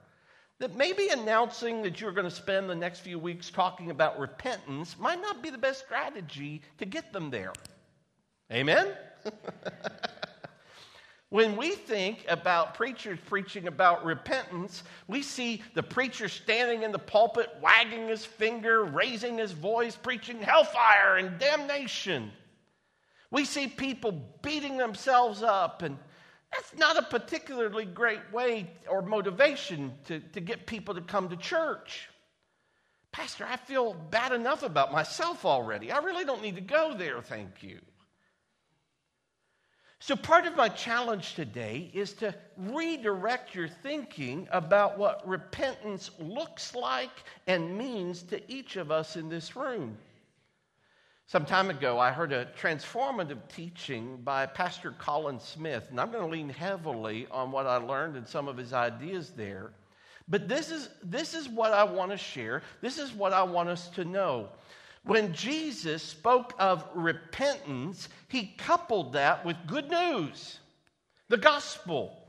that 0.60 0.75
maybe 0.75 1.10
announcing 1.10 1.84
that 1.84 2.01
you're 2.01 2.12
going 2.12 2.29
to 2.29 2.36
spend 2.36 2.70
the 2.70 2.75
next 2.75 3.01
few 3.01 3.20
weeks 3.20 3.51
talking 3.51 3.91
about 3.91 4.17
repentance 4.17 4.98
might 4.98 5.22
not 5.22 5.43
be 5.43 5.50
the 5.50 5.58
best 5.58 5.86
strategy 5.86 6.62
to 6.77 6.86
get 6.86 7.13
them 7.13 7.29
there. 7.29 7.53
Amen? 8.51 8.88
When 11.34 11.58
we 11.58 11.72
think 11.72 12.25
about 12.27 12.75
preachers 12.75 13.18
preaching 13.25 13.65
about 13.65 14.06
repentance, 14.06 14.84
we 15.08 15.24
see 15.24 15.63
the 15.74 15.82
preacher 15.82 16.30
standing 16.30 16.84
in 16.84 16.92
the 16.92 17.00
pulpit, 17.00 17.50
wagging 17.60 18.08
his 18.08 18.24
finger, 18.24 18.84
raising 18.84 19.39
his 19.39 19.51
voice, 19.51 19.96
preaching 19.96 20.39
hellfire 20.44 21.18
and 21.18 21.39
damnation. 21.39 22.32
We 23.32 23.46
see 23.46 23.65
people 23.65 24.12
beating 24.44 24.77
themselves 24.77 25.42
up, 25.42 25.82
and 25.82 25.98
that's 26.51 26.77
not 26.77 27.00
a 27.00 27.01
particularly 27.01 27.86
great 27.86 28.32
way 28.32 28.70
or 28.88 29.01
motivation 29.01 29.92
to, 30.06 30.20
to 30.20 30.39
get 30.39 30.68
people 30.68 30.94
to 30.94 31.01
come 31.01 31.30
to 31.30 31.36
church. 31.36 32.10
Pastor, 33.12 33.48
I 33.50 33.58
feel 33.58 33.96
bad 33.96 34.34
enough 34.34 34.62
about 34.62 34.92
myself 34.92 35.46
already. 35.46 35.92
I 35.92 35.98
really 35.98 36.25
don't 36.25 36.44
need 36.44 36.58
to 36.58 36.62
go 36.62 36.94
there, 36.96 37.24
thank 37.24 37.63
you. 37.63 37.80
So, 40.05 40.17
part 40.17 40.45
of 40.45 40.57
my 40.57 40.67
challenge 40.67 41.36
today 41.36 41.89
is 41.93 42.12
to 42.15 42.36
redirect 42.57 43.55
your 43.55 43.69
thinking 43.69 44.50
about 44.51 44.98
what 44.98 45.25
repentance 45.25 46.12
looks 46.19 46.75
like 46.75 47.24
and 47.48 47.77
means 47.77 48.22
to 48.24 48.51
each 48.51 48.75
of 48.75 48.91
us 48.91 49.15
in 49.15 49.29
this 49.29 49.55
room. 49.55 49.98
Some 51.27 51.45
time 51.45 51.69
ago, 51.69 52.00
I 52.00 52.12
heard 52.12 52.33
a 52.33 52.50
transformative 52.60 53.48
teaching 53.48 54.17
by 54.25 54.45
Pastor 54.45 54.93
Colin 55.00 55.39
Smith, 55.39 55.88
and 55.89 56.01
I'm 56.01 56.12
going 56.12 56.25
to 56.25 56.29
lean 56.29 56.50
heavily 56.50 57.25
on 57.31 57.53
what 57.53 57.65
I 57.65 57.77
learned 57.77 58.17
and 58.17 58.27
some 58.27 58.50
of 58.50 58.57
his 58.57 58.74
ideas 58.74 59.29
there. 59.29 59.72
But 60.27 60.50
this 60.50 60.69
is, 60.69 60.89
this 61.01 61.33
is 61.33 61.48
what 61.48 61.72
I 61.72 61.86
want 61.86 62.12
to 62.12 62.17
share. 62.17 62.62
This 62.81 62.98
is 62.98 63.13
what 63.13 63.31
I 63.31 63.43
want 63.43 63.69
us 63.69 63.88
to 63.91 64.03
know. 64.03 64.50
When 65.05 65.33
Jesus 65.33 66.01
spoke 66.01 66.53
of 66.57 66.88
repentance, 66.93 68.07
he 68.29 68.53
coupled 68.57 69.13
that 69.13 69.45
with 69.45 69.57
good 69.67 69.89
news, 69.89 70.60
the 71.27 71.38
gospel. 71.38 72.19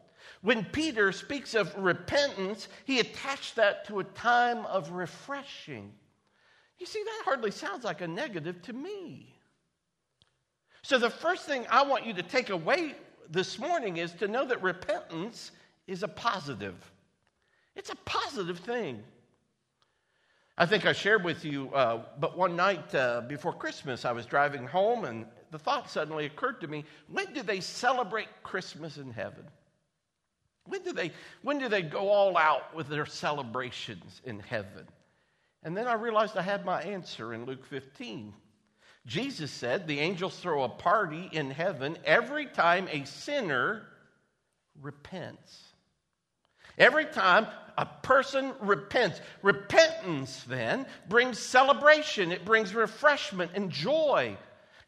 When 0.42 0.64
Peter 0.64 1.12
speaks 1.12 1.54
of 1.54 1.74
repentance, 1.76 2.68
he 2.84 3.00
attached 3.00 3.56
that 3.56 3.86
to 3.86 4.00
a 4.00 4.04
time 4.04 4.66
of 4.66 4.90
refreshing. 4.90 5.92
You 6.78 6.86
see, 6.86 7.02
that 7.02 7.22
hardly 7.24 7.50
sounds 7.50 7.84
like 7.84 8.00
a 8.00 8.08
negative 8.08 8.60
to 8.62 8.72
me. 8.72 9.34
So, 10.82 10.98
the 10.98 11.08
first 11.08 11.46
thing 11.46 11.64
I 11.70 11.82
want 11.82 12.04
you 12.04 12.12
to 12.12 12.22
take 12.22 12.50
away 12.50 12.94
this 13.30 13.58
morning 13.58 13.96
is 13.96 14.12
to 14.14 14.28
know 14.28 14.44
that 14.44 14.62
repentance 14.62 15.52
is 15.86 16.02
a 16.02 16.08
positive. 16.08 16.74
It's 17.74 17.90
a 17.90 17.96
positive 18.04 18.58
thing. 18.58 19.02
I 20.56 20.66
think 20.66 20.86
I 20.86 20.92
shared 20.92 21.24
with 21.24 21.44
you, 21.44 21.68
uh, 21.74 22.04
but 22.20 22.38
one 22.38 22.54
night 22.54 22.94
uh, 22.94 23.22
before 23.22 23.52
Christmas, 23.52 24.04
I 24.04 24.12
was 24.12 24.24
driving 24.24 24.66
home 24.66 25.04
and 25.04 25.26
the 25.50 25.58
thought 25.58 25.90
suddenly 25.90 26.26
occurred 26.26 26.60
to 26.60 26.68
me 26.68 26.84
when 27.08 27.32
do 27.32 27.42
they 27.42 27.58
celebrate 27.58 28.28
Christmas 28.44 28.96
in 28.96 29.10
heaven? 29.10 29.44
When 30.66 30.82
do 30.82 30.92
they, 30.92 31.10
when 31.42 31.58
do 31.58 31.68
they 31.68 31.82
go 31.82 32.08
all 32.08 32.36
out 32.36 32.74
with 32.74 32.88
their 32.88 33.04
celebrations 33.04 34.20
in 34.24 34.38
heaven? 34.38 34.86
And 35.64 35.76
then 35.76 35.88
I 35.88 35.94
realized 35.94 36.36
I 36.36 36.42
had 36.42 36.64
my 36.64 36.80
answer 36.82 37.34
in 37.34 37.46
Luke 37.46 37.66
15. 37.66 38.32
Jesus 39.06 39.50
said 39.50 39.86
the 39.86 39.98
angels 39.98 40.38
throw 40.38 40.62
a 40.62 40.68
party 40.68 41.28
in 41.32 41.50
heaven 41.50 41.98
every 42.04 42.46
time 42.46 42.88
a 42.92 43.04
sinner 43.04 43.82
repents. 44.80 45.73
Every 46.78 47.06
time 47.06 47.46
a 47.76 47.86
person 47.86 48.52
repents. 48.60 49.20
Repentance 49.42 50.44
then 50.44 50.86
brings 51.08 51.38
celebration, 51.38 52.32
it 52.32 52.44
brings 52.44 52.74
refreshment 52.74 53.52
and 53.54 53.70
joy. 53.70 54.36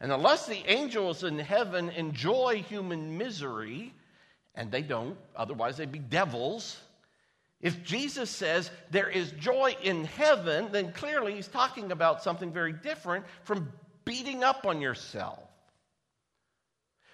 And 0.00 0.12
unless 0.12 0.46
the 0.46 0.62
angels 0.70 1.24
in 1.24 1.38
heaven 1.38 1.88
enjoy 1.90 2.64
human 2.68 3.16
misery, 3.16 3.94
and 4.54 4.70
they 4.70 4.82
don't, 4.82 5.16
otherwise 5.34 5.76
they'd 5.76 5.92
be 5.92 5.98
devils. 5.98 6.78
If 7.60 7.82
Jesus 7.82 8.30
says 8.30 8.70
there 8.90 9.08
is 9.08 9.32
joy 9.32 9.74
in 9.82 10.04
heaven, 10.04 10.68
then 10.70 10.92
clearly 10.92 11.34
he's 11.34 11.48
talking 11.48 11.92
about 11.92 12.22
something 12.22 12.52
very 12.52 12.72
different 12.72 13.24
from 13.44 13.72
beating 14.04 14.44
up 14.44 14.66
on 14.66 14.80
yourself. 14.80 15.40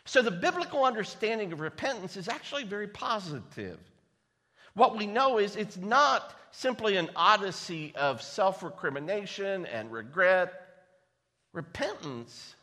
So 0.05 0.21
the 0.21 0.33
biblical 0.33 0.85
understanding 0.85 1.53
of 1.53 1.61
repentance 1.61 2.17
is 2.17 2.29
actually 2.29 2.65
very 2.65 2.89
positive. 2.89 3.79
What 4.75 4.97
we 4.97 5.07
know 5.07 5.39
is 5.39 5.57
it's 5.57 5.77
not 5.77 6.35
simply 6.51 6.97
an 6.97 7.11
odyssey 7.17 7.93
of 7.97 8.23
self 8.23 8.63
recrimination 8.63 9.67
and 9.67 9.93
regret. 9.93 10.53
Repentance 11.53 12.55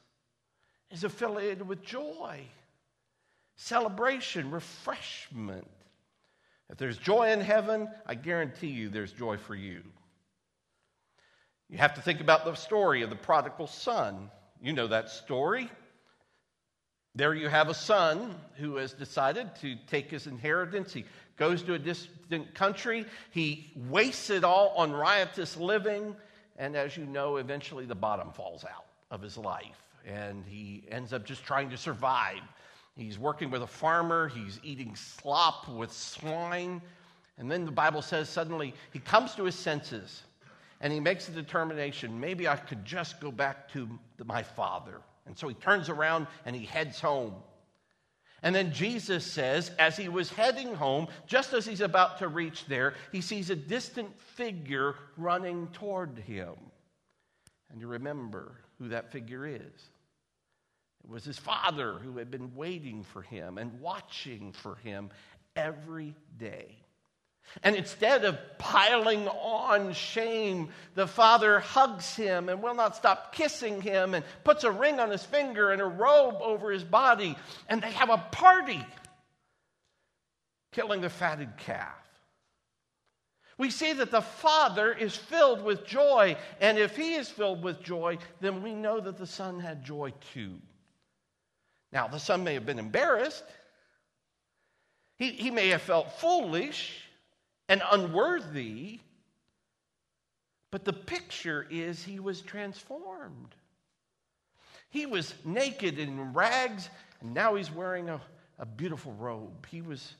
is 0.91 1.03
affiliated 1.03 1.67
with 1.67 1.83
joy, 1.83 2.41
celebration, 3.55 4.49
refreshment. 4.49 5.67
If 6.69 6.77
there's 6.77 6.97
joy 6.97 7.31
in 7.31 7.41
heaven, 7.41 7.87
I 8.05 8.15
guarantee 8.15 8.67
you 8.67 8.89
there's 8.89 9.11
joy 9.11 9.37
for 9.37 9.55
you. 9.55 9.81
You 11.69 11.77
have 11.77 11.95
to 11.95 12.01
think 12.01 12.19
about 12.19 12.45
the 12.45 12.55
story 12.55 13.03
of 13.03 13.09
the 13.09 13.15
prodigal 13.15 13.67
son. 13.67 14.31
You 14.61 14.73
know 14.73 14.87
that 14.87 15.09
story. 15.09 15.69
There 17.15 17.33
you 17.33 17.47
have 17.47 17.69
a 17.69 17.73
son 17.73 18.35
who 18.55 18.75
has 18.77 18.93
decided 18.93 19.55
to 19.61 19.75
take 19.87 20.09
his 20.11 20.27
inheritance. 20.27 20.93
He 20.93 21.05
goes 21.39 21.63
to 21.63 21.73
a 21.73 21.79
distant 21.79 22.53
country. 22.53 23.05
He 23.31 23.71
wastes 23.89 24.29
it 24.29 24.43
all 24.43 24.73
on 24.77 24.91
riotous 24.91 25.57
living. 25.57 26.15
And 26.57 26.75
as 26.75 26.95
you 26.95 27.05
know, 27.05 27.37
eventually 27.37 27.85
the 27.85 27.95
bottom 27.95 28.31
falls 28.31 28.65
out 28.65 28.85
of 29.09 29.21
his 29.21 29.37
life. 29.37 29.81
And 30.05 30.43
he 30.45 30.83
ends 30.91 31.13
up 31.13 31.25
just 31.25 31.43
trying 31.43 31.69
to 31.71 31.77
survive. 31.77 32.41
He's 32.95 33.17
working 33.17 33.49
with 33.49 33.63
a 33.63 33.67
farmer, 33.67 34.27
he's 34.27 34.59
eating 34.61 34.95
slop 34.95 35.69
with 35.69 35.91
swine. 35.91 36.81
And 37.37 37.49
then 37.49 37.65
the 37.65 37.71
Bible 37.71 38.01
says 38.01 38.27
suddenly 38.27 38.73
he 38.91 38.99
comes 38.99 39.33
to 39.35 39.45
his 39.45 39.55
senses 39.55 40.23
and 40.81 40.91
he 40.91 40.99
makes 40.99 41.29
a 41.29 41.31
determination 41.31 42.19
maybe 42.19 42.47
I 42.47 42.57
could 42.57 42.83
just 42.83 43.21
go 43.21 43.31
back 43.31 43.71
to 43.71 43.87
my 44.25 44.43
father. 44.43 44.99
And 45.25 45.37
so 45.37 45.47
he 45.47 45.53
turns 45.55 45.87
around 45.87 46.27
and 46.45 46.55
he 46.55 46.65
heads 46.65 46.99
home. 46.99 47.35
And 48.41 48.55
then 48.55 48.71
Jesus 48.71 49.25
says, 49.25 49.71
as 49.77 49.97
he 49.97 50.07
was 50.07 50.29
heading 50.29 50.73
home, 50.73 51.07
just 51.27 51.53
as 51.53 51.65
he's 51.65 51.81
about 51.81 52.19
to 52.19 52.27
reach 52.27 52.65
there, 52.65 52.93
he 53.11 53.21
sees 53.21 53.49
a 53.49 53.55
distant 53.55 54.19
figure 54.19 54.95
running 55.17 55.67
toward 55.73 56.17
him. 56.19 56.55
And 57.71 57.81
you 57.81 57.87
remember 57.87 58.53
who 58.79 58.89
that 58.89 59.11
figure 59.11 59.45
is. 59.45 59.89
It 61.03 61.09
was 61.09 61.23
his 61.23 61.37
father 61.37 61.93
who 61.93 62.17
had 62.17 62.31
been 62.31 62.55
waiting 62.55 63.03
for 63.03 63.21
him 63.21 63.57
and 63.57 63.79
watching 63.79 64.51
for 64.53 64.75
him 64.75 65.09
every 65.55 66.15
day. 66.37 66.77
And 67.63 67.75
instead 67.75 68.25
of 68.25 68.37
piling 68.57 69.27
on 69.27 69.93
shame, 69.93 70.69
the 70.95 71.07
father 71.07 71.59
hugs 71.59 72.15
him 72.15 72.47
and 72.49 72.61
will 72.61 72.75
not 72.75 72.95
stop 72.95 73.33
kissing 73.33 73.81
him 73.81 74.13
and 74.13 74.23
puts 74.43 74.63
a 74.63 74.71
ring 74.71 74.99
on 74.99 75.09
his 75.09 75.23
finger 75.23 75.71
and 75.71 75.81
a 75.81 75.85
robe 75.85 76.35
over 76.41 76.71
his 76.71 76.83
body. 76.83 77.35
And 77.67 77.81
they 77.81 77.91
have 77.91 78.09
a 78.09 78.17
party, 78.31 78.85
killing 80.71 81.01
the 81.01 81.09
fatted 81.09 81.57
calf. 81.57 81.95
We 83.57 83.71
see 83.71 83.91
that 83.93 84.11
the 84.11 84.21
father 84.21 84.93
is 84.93 85.15
filled 85.15 85.63
with 85.63 85.85
joy. 85.85 86.37
And 86.61 86.77
if 86.77 86.95
he 86.95 87.15
is 87.15 87.29
filled 87.29 87.61
with 87.61 87.83
joy, 87.83 88.19
then 88.39 88.63
we 88.63 88.73
know 88.73 89.01
that 89.01 89.17
the 89.17 89.27
son 89.27 89.59
had 89.59 89.83
joy 89.83 90.13
too. 90.33 90.55
Now, 91.91 92.07
the 92.07 92.19
son 92.19 92.43
may 92.43 92.53
have 92.53 92.65
been 92.65 92.79
embarrassed, 92.79 93.43
he, 95.17 95.31
he 95.31 95.51
may 95.51 95.69
have 95.69 95.81
felt 95.81 96.19
foolish 96.19 97.08
and 97.69 97.81
unworthy. 97.91 98.99
But 100.71 100.83
the 100.83 100.93
picture 100.93 101.65
is 101.69 102.03
he 102.03 102.19
was 102.19 102.41
transformed. 102.41 103.55
He 104.89 105.05
was 105.05 105.33
naked 105.45 105.99
in 105.99 106.33
rags, 106.33 106.89
and 107.21 107.33
now 107.33 107.55
he's 107.55 107.71
wearing 107.71 108.09
a, 108.09 108.19
a 108.57 108.65
beautiful 108.65 109.13
robe. 109.13 109.67
He 109.67 109.81
was, 109.81 110.15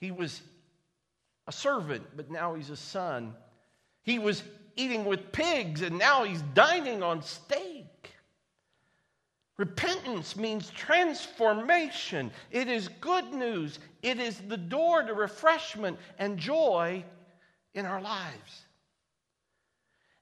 he 0.00 0.10
was 0.10 0.42
a 1.46 1.52
servant, 1.52 2.04
but 2.16 2.30
now 2.30 2.54
he's 2.54 2.70
a 2.70 2.76
son. 2.76 3.34
He 4.02 4.18
was 4.18 4.42
eating 4.76 5.04
with 5.04 5.32
pigs, 5.32 5.82
and 5.82 5.98
now 5.98 6.24
he's 6.24 6.42
dining 6.54 7.02
on 7.02 7.22
steak. 7.22 7.75
Repentance 9.56 10.36
means 10.36 10.70
transformation. 10.70 12.30
It 12.50 12.68
is 12.68 12.88
good 13.00 13.32
news. 13.32 13.78
It 14.02 14.18
is 14.18 14.38
the 14.38 14.56
door 14.56 15.02
to 15.02 15.14
refreshment 15.14 15.98
and 16.18 16.38
joy 16.38 17.04
in 17.74 17.86
our 17.86 18.00
lives. 18.00 18.66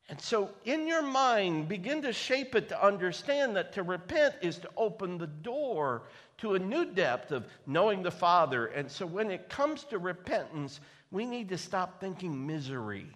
And 0.08 0.20
so, 0.20 0.50
in 0.64 0.86
your 0.86 1.02
mind, 1.02 1.66
begin 1.66 2.02
to 2.02 2.12
shape 2.12 2.54
it 2.54 2.68
to 2.68 2.84
understand 2.84 3.56
that 3.56 3.72
to 3.72 3.82
repent 3.82 4.34
is 4.42 4.58
to 4.58 4.68
open 4.76 5.16
the 5.16 5.26
door 5.26 6.02
to 6.38 6.54
a 6.54 6.58
new 6.58 6.84
depth 6.84 7.32
of 7.32 7.46
knowing 7.66 8.02
the 8.02 8.10
Father. 8.10 8.66
And 8.66 8.90
so, 8.90 9.06
when 9.06 9.30
it 9.30 9.48
comes 9.48 9.84
to 9.84 9.98
repentance, 9.98 10.80
we 11.10 11.24
need 11.24 11.48
to 11.48 11.58
stop 11.58 12.00
thinking 12.00 12.46
misery 12.46 13.06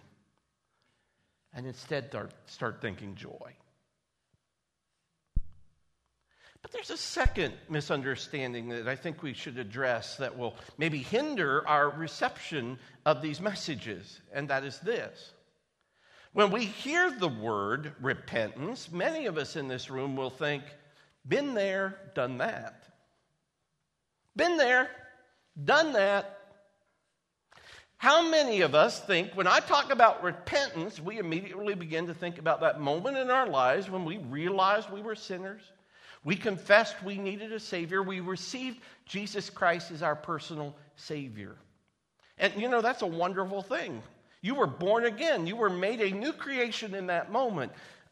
and 1.53 1.67
instead 1.67 2.11
start, 2.47 2.81
thinking 2.81 3.13
joy. 3.15 3.53
But 6.61 6.71
there's 6.71 6.89
a 6.89 6.97
second 6.97 7.53
misunderstanding 7.69 8.69
that 8.69 8.87
I 8.87 8.95
think 8.95 9.23
we 9.23 9.33
should 9.33 9.57
address 9.57 10.17
that 10.17 10.37
will 10.37 10.55
maybe 10.77 10.99
hinder 10.99 11.65
our 11.67 11.89
reception 11.89 12.77
of 13.05 13.21
these 13.21 13.39
messages, 13.39 14.19
and 14.33 14.49
that 14.49 14.63
is 14.63 14.79
this. 14.79 15.31
When 16.33 16.51
we 16.51 16.65
hear 16.65 17.11
the 17.11 17.29
word 17.29 17.93
repentance, 18.01 18.91
many 18.91 19.25
of 19.25 19.37
us 19.37 19.55
in 19.55 19.67
this 19.67 19.89
room 19.89 20.15
will 20.15 20.29
think, 20.29 20.63
been 21.27 21.53
there, 21.53 21.97
done 22.13 22.37
that. 22.37 22.83
Been 24.35 24.57
there, 24.57 24.89
done 25.63 25.93
that. 25.93 26.37
How 27.97 28.29
many 28.29 28.61
of 28.61 28.75
us 28.75 28.99
think 29.01 29.31
when 29.33 29.47
I 29.47 29.59
talk 29.59 29.91
about 29.91 30.23
repentance, 30.23 30.99
we 30.99 31.17
immediately 31.17 31.73
begin 31.73 32.07
to 32.07 32.13
think 32.13 32.37
about 32.37 32.61
that 32.61 32.79
moment 32.79 33.17
in 33.17 33.29
our 33.29 33.47
lives 33.47 33.89
when 33.89 34.05
we 34.05 34.17
realized 34.17 34.89
we 34.89 35.01
were 35.01 35.15
sinners? 35.15 35.61
We 36.23 36.35
confessed 36.35 37.01
we 37.03 37.17
needed 37.17 37.53
a 37.53 37.59
Savior. 37.59 38.03
We 38.03 38.19
received 38.19 38.81
Jesus 39.05 39.49
Christ 39.49 39.91
as 39.91 40.03
our 40.03 40.15
personal 40.15 40.75
Savior. 40.95 41.55
And 42.37 42.53
you 42.55 42.69
know, 42.69 42.81
that's 42.81 43.01
a 43.01 43.07
wonderful 43.07 43.61
thing. 43.61 44.01
You 44.41 44.55
were 44.55 44.67
born 44.67 45.05
again, 45.05 45.47
you 45.47 45.55
were 45.55 45.69
made 45.69 45.99
a 46.01 46.11
new 46.11 46.31
creation 46.31 46.95
in 46.95 47.07
that 47.07 47.31
moment. 47.31 47.71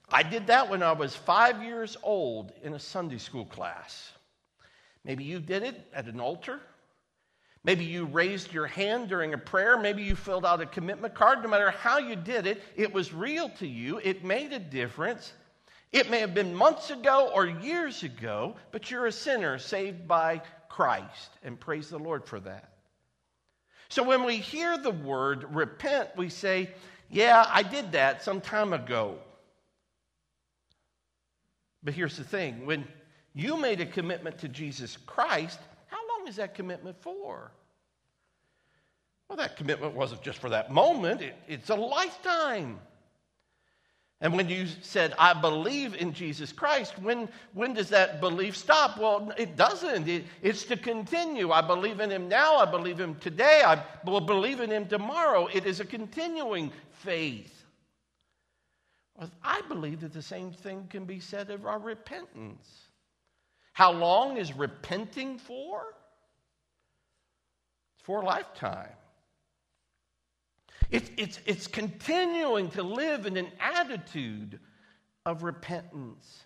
I 0.09 0.23
did 0.23 0.47
that 0.47 0.69
when 0.69 0.83
I 0.83 0.91
was 0.93 1.15
five 1.15 1.61
years 1.63 1.97
old 2.03 2.51
in 2.63 2.73
a 2.73 2.79
Sunday 2.79 3.17
school 3.17 3.45
class. 3.45 4.11
Maybe 5.03 5.23
you 5.23 5.39
did 5.39 5.63
it 5.63 5.87
at 5.93 6.05
an 6.05 6.19
altar. 6.19 6.59
Maybe 7.63 7.83
you 7.83 8.05
raised 8.05 8.53
your 8.53 8.67
hand 8.67 9.09
during 9.09 9.33
a 9.33 9.37
prayer. 9.37 9.77
Maybe 9.77 10.03
you 10.03 10.15
filled 10.15 10.45
out 10.45 10.61
a 10.61 10.65
commitment 10.65 11.13
card. 11.13 11.43
No 11.43 11.49
matter 11.49 11.71
how 11.71 11.97
you 11.97 12.15
did 12.15 12.47
it, 12.47 12.61
it 12.75 12.93
was 12.93 13.13
real 13.13 13.49
to 13.59 13.67
you. 13.67 13.99
It 14.03 14.23
made 14.23 14.53
a 14.53 14.59
difference. 14.59 15.33
It 15.91 16.09
may 16.09 16.19
have 16.19 16.33
been 16.33 16.53
months 16.53 16.89
ago 16.89 17.31
or 17.33 17.45
years 17.45 18.03
ago, 18.03 18.55
but 18.71 18.91
you're 18.91 19.05
a 19.05 19.11
sinner 19.11 19.57
saved 19.57 20.07
by 20.07 20.41
Christ, 20.69 21.31
and 21.43 21.59
praise 21.59 21.89
the 21.89 21.97
Lord 21.97 22.25
for 22.25 22.39
that. 22.41 22.71
So 23.89 24.03
when 24.03 24.25
we 24.25 24.37
hear 24.37 24.77
the 24.77 24.91
word 24.91 25.55
repent, 25.55 26.09
we 26.17 26.29
say, 26.29 26.69
Yeah, 27.09 27.45
I 27.49 27.63
did 27.63 27.93
that 27.93 28.21
some 28.21 28.41
time 28.41 28.73
ago. 28.73 29.17
But 31.83 31.93
here's 31.93 32.17
the 32.17 32.23
thing 32.23 32.65
when 32.65 32.85
you 33.33 33.55
made 33.55 33.79
a 33.79 33.85
commitment 33.85 34.39
to 34.39 34.49
Jesus 34.49 34.97
Christ, 34.97 35.59
how 35.87 35.99
long 36.17 36.27
is 36.27 36.35
that 36.35 36.53
commitment 36.53 37.01
for? 37.01 37.51
Well, 39.29 39.37
that 39.37 39.57
commitment 39.57 39.93
wasn't 39.93 40.21
just 40.21 40.39
for 40.39 40.49
that 40.49 40.71
moment, 40.71 41.21
it, 41.21 41.35
it's 41.47 41.69
a 41.69 41.75
lifetime. 41.75 42.79
And 44.19 44.33
when 44.35 44.49
you 44.49 44.65
said, 44.81 45.13
I 45.19 45.39
believe 45.39 45.93
in 45.95 46.11
Jesus 46.11 46.51
Christ, 46.51 46.97
when, 46.97 47.29
when 47.53 47.75
does 47.75 47.89
that 47.89 48.19
belief 48.19 48.57
stop? 48.57 48.97
Well, 48.97 49.31
it 49.37 49.55
doesn't. 49.55 50.07
It, 50.07 50.25
it's 50.41 50.63
to 50.65 50.77
continue. 50.77 51.51
I 51.51 51.61
believe 51.61 51.99
in 51.99 52.09
him 52.09 52.27
now. 52.27 52.57
I 52.57 52.65
believe 52.65 52.99
him 52.99 53.15
today. 53.15 53.61
I 53.63 53.83
will 54.05 54.21
believe 54.21 54.59
in 54.59 54.71
him 54.71 54.87
tomorrow. 54.87 55.47
It 55.53 55.67
is 55.67 55.79
a 55.79 55.85
continuing 55.85 56.71
faith. 56.89 57.53
Well, 59.15 59.29
I 59.43 59.61
believe 59.67 60.01
that 60.01 60.13
the 60.13 60.21
same 60.21 60.51
thing 60.51 60.87
can 60.89 61.05
be 61.05 61.19
said 61.19 61.51
of 61.51 61.67
our 61.67 61.79
repentance. 61.79 62.67
How 63.73 63.91
long 63.91 64.37
is 64.37 64.51
repenting 64.51 65.37
for? 65.37 65.83
It's 67.95 68.05
for 68.05 68.21
a 68.21 68.25
lifetime. 68.25 68.89
It's, 70.89 71.09
it's, 71.17 71.39
it's 71.45 71.67
continuing 71.67 72.69
to 72.71 72.83
live 72.83 73.25
in 73.25 73.37
an 73.37 73.47
attitude 73.59 74.59
of 75.25 75.43
repentance. 75.43 76.43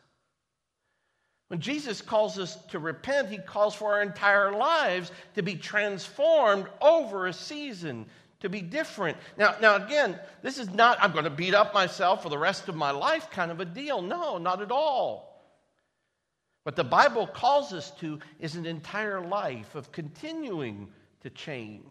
When 1.49 1.59
Jesus 1.59 2.01
calls 2.01 2.39
us 2.39 2.55
to 2.67 2.79
repent, 2.79 3.29
he 3.29 3.37
calls 3.37 3.75
for 3.75 3.93
our 3.93 4.01
entire 4.01 4.53
lives 4.53 5.11
to 5.35 5.43
be 5.43 5.55
transformed 5.55 6.65
over 6.81 7.27
a 7.27 7.33
season, 7.33 8.05
to 8.39 8.49
be 8.49 8.61
different. 8.61 9.17
Now, 9.37 9.55
now 9.61 9.75
again, 9.75 10.17
this 10.41 10.57
is 10.57 10.69
not, 10.73 10.97
I'm 11.01 11.11
going 11.11 11.25
to 11.25 11.29
beat 11.29 11.53
up 11.53 11.73
myself 11.73 12.23
for 12.23 12.29
the 12.29 12.37
rest 12.37 12.69
of 12.69 12.75
my 12.75 12.91
life 12.91 13.29
kind 13.29 13.51
of 13.51 13.59
a 13.59 13.65
deal. 13.65 14.01
No, 14.01 14.37
not 14.37 14.61
at 14.61 14.71
all. 14.71 15.31
What 16.63 16.75
the 16.75 16.83
Bible 16.83 17.27
calls 17.27 17.73
us 17.73 17.91
to 17.99 18.19
is 18.39 18.55
an 18.55 18.65
entire 18.65 19.19
life 19.19 19.75
of 19.75 19.91
continuing 19.91 20.87
to 21.21 21.29
change, 21.29 21.83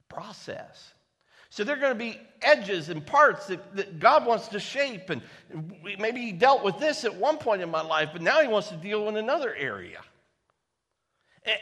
a 0.00 0.14
process. 0.14 0.94
So 1.56 1.64
there 1.64 1.74
are 1.74 1.80
going 1.80 1.94
to 1.94 1.98
be 1.98 2.20
edges 2.42 2.90
and 2.90 3.04
parts 3.04 3.46
that, 3.46 3.76
that 3.76 3.98
God 3.98 4.26
wants 4.26 4.48
to 4.48 4.60
shape. 4.60 5.08
And 5.08 5.22
maybe 5.98 6.20
He 6.20 6.30
dealt 6.30 6.62
with 6.62 6.78
this 6.78 7.02
at 7.06 7.14
one 7.14 7.38
point 7.38 7.62
in 7.62 7.70
my 7.70 7.80
life, 7.80 8.10
but 8.12 8.20
now 8.20 8.42
He 8.42 8.46
wants 8.46 8.68
to 8.68 8.76
deal 8.76 9.08
in 9.08 9.16
another 9.16 9.54
area. 9.54 10.02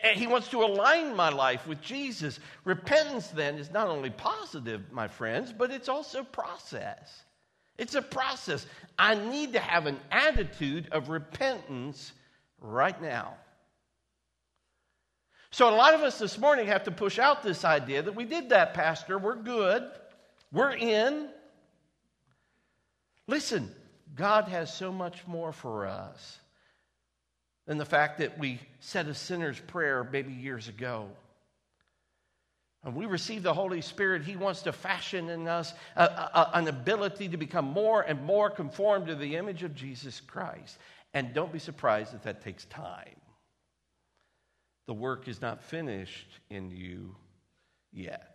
And 0.03 0.19
He 0.19 0.27
wants 0.27 0.49
to 0.49 0.65
align 0.65 1.15
my 1.15 1.29
life 1.29 1.69
with 1.69 1.81
Jesus. 1.81 2.41
Repentance, 2.65 3.29
then, 3.29 3.55
is 3.55 3.71
not 3.71 3.87
only 3.87 4.11
positive, 4.11 4.83
my 4.91 5.07
friends, 5.07 5.55
but 5.57 5.71
it's 5.71 5.89
also 5.89 6.25
process. 6.25 7.23
It's 7.79 7.95
a 7.95 8.03
process. 8.03 8.67
I 8.99 9.15
need 9.15 9.53
to 9.53 9.61
have 9.61 9.87
an 9.87 10.01
attitude 10.11 10.89
of 10.91 11.09
repentance 11.09 12.15
right 12.61 13.01
now. 13.01 13.35
So, 15.55 15.69
a 15.69 15.77
lot 15.77 15.95
of 15.95 16.01
us 16.01 16.19
this 16.19 16.37
morning 16.37 16.67
have 16.67 16.83
to 16.83 16.91
push 16.91 17.21
out 17.21 17.45
this 17.45 17.65
idea 17.65 18.03
that 18.03 18.17
we 18.17 18.25
did 18.25 18.49
that, 18.49 18.75
Pastor. 18.75 19.21
We're 19.21 19.37
good. 19.37 19.89
We're 20.51 20.73
in. 20.73 21.29
Listen, 23.29 23.71
God 24.17 24.49
has 24.49 24.75
so 24.75 24.91
much 24.91 25.25
more 25.29 25.53
for 25.53 25.87
us 25.87 26.41
than 27.69 27.79
the 27.79 27.85
fact 27.85 28.19
that 28.19 28.37
we 28.37 28.59
said 28.81 29.07
a 29.07 29.15
sinner's 29.15 29.61
prayer 29.61 30.03
maybe 30.11 30.33
years 30.33 30.67
ago. 30.67 31.09
When 32.83 32.97
we 32.97 33.07
receive 33.07 33.45
the 33.45 33.55
Holy 33.55 33.81
Spirit, 33.81 34.25
He 34.25 34.35
wants 34.35 34.63
to 34.63 34.73
fashion 34.73 35.29
in 35.29 35.47
us 35.47 35.73
a, 35.95 36.03
a, 36.03 36.51
an 36.55 36.67
ability 36.67 37.29
to 37.29 37.37
become 37.37 37.67
more 37.67 38.03
and 38.03 38.21
more 38.25 38.51
conformed 38.51 39.07
to 39.07 39.15
the 39.15 39.37
image 39.37 39.63
of 39.63 39.77
Jesus 39.77 40.21
Christ. 40.21 40.79
And 41.13 41.33
don't 41.33 41.53
be 41.53 41.61
surprised 41.61 42.13
if 42.13 42.25
that 42.25 42.43
takes 42.43 42.65
time. 42.65 43.15
The 44.87 44.95
work 44.95 45.29
is 45.29 45.41
not 45.41 45.63
finished 45.63 46.29
in 46.51 46.71
you 46.71 47.17
yet. 47.93 48.35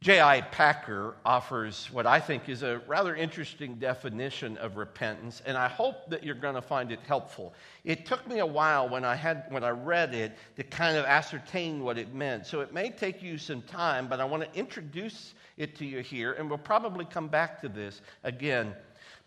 J.I. 0.00 0.40
Packer 0.40 1.14
offers 1.26 1.90
what 1.92 2.06
I 2.06 2.20
think 2.20 2.48
is 2.48 2.62
a 2.62 2.80
rather 2.86 3.14
interesting 3.14 3.74
definition 3.74 4.56
of 4.56 4.78
repentance, 4.78 5.42
and 5.44 5.58
I 5.58 5.68
hope 5.68 6.08
that 6.08 6.24
you're 6.24 6.34
going 6.34 6.54
to 6.54 6.62
find 6.62 6.90
it 6.90 7.00
helpful. 7.06 7.52
It 7.84 8.06
took 8.06 8.26
me 8.26 8.38
a 8.38 8.46
while 8.46 8.88
when 8.88 9.04
I, 9.04 9.14
had, 9.14 9.44
when 9.50 9.62
I 9.62 9.70
read 9.70 10.14
it 10.14 10.38
to 10.56 10.62
kind 10.62 10.96
of 10.96 11.04
ascertain 11.04 11.84
what 11.84 11.98
it 11.98 12.14
meant, 12.14 12.46
so 12.46 12.62
it 12.62 12.72
may 12.72 12.88
take 12.88 13.22
you 13.22 13.36
some 13.36 13.60
time, 13.60 14.08
but 14.08 14.20
I 14.20 14.24
want 14.24 14.42
to 14.42 14.58
introduce 14.58 15.34
it 15.58 15.76
to 15.76 15.84
you 15.84 16.00
here, 16.00 16.32
and 16.32 16.48
we'll 16.48 16.56
probably 16.56 17.04
come 17.04 17.28
back 17.28 17.60
to 17.60 17.68
this 17.68 18.00
again. 18.24 18.74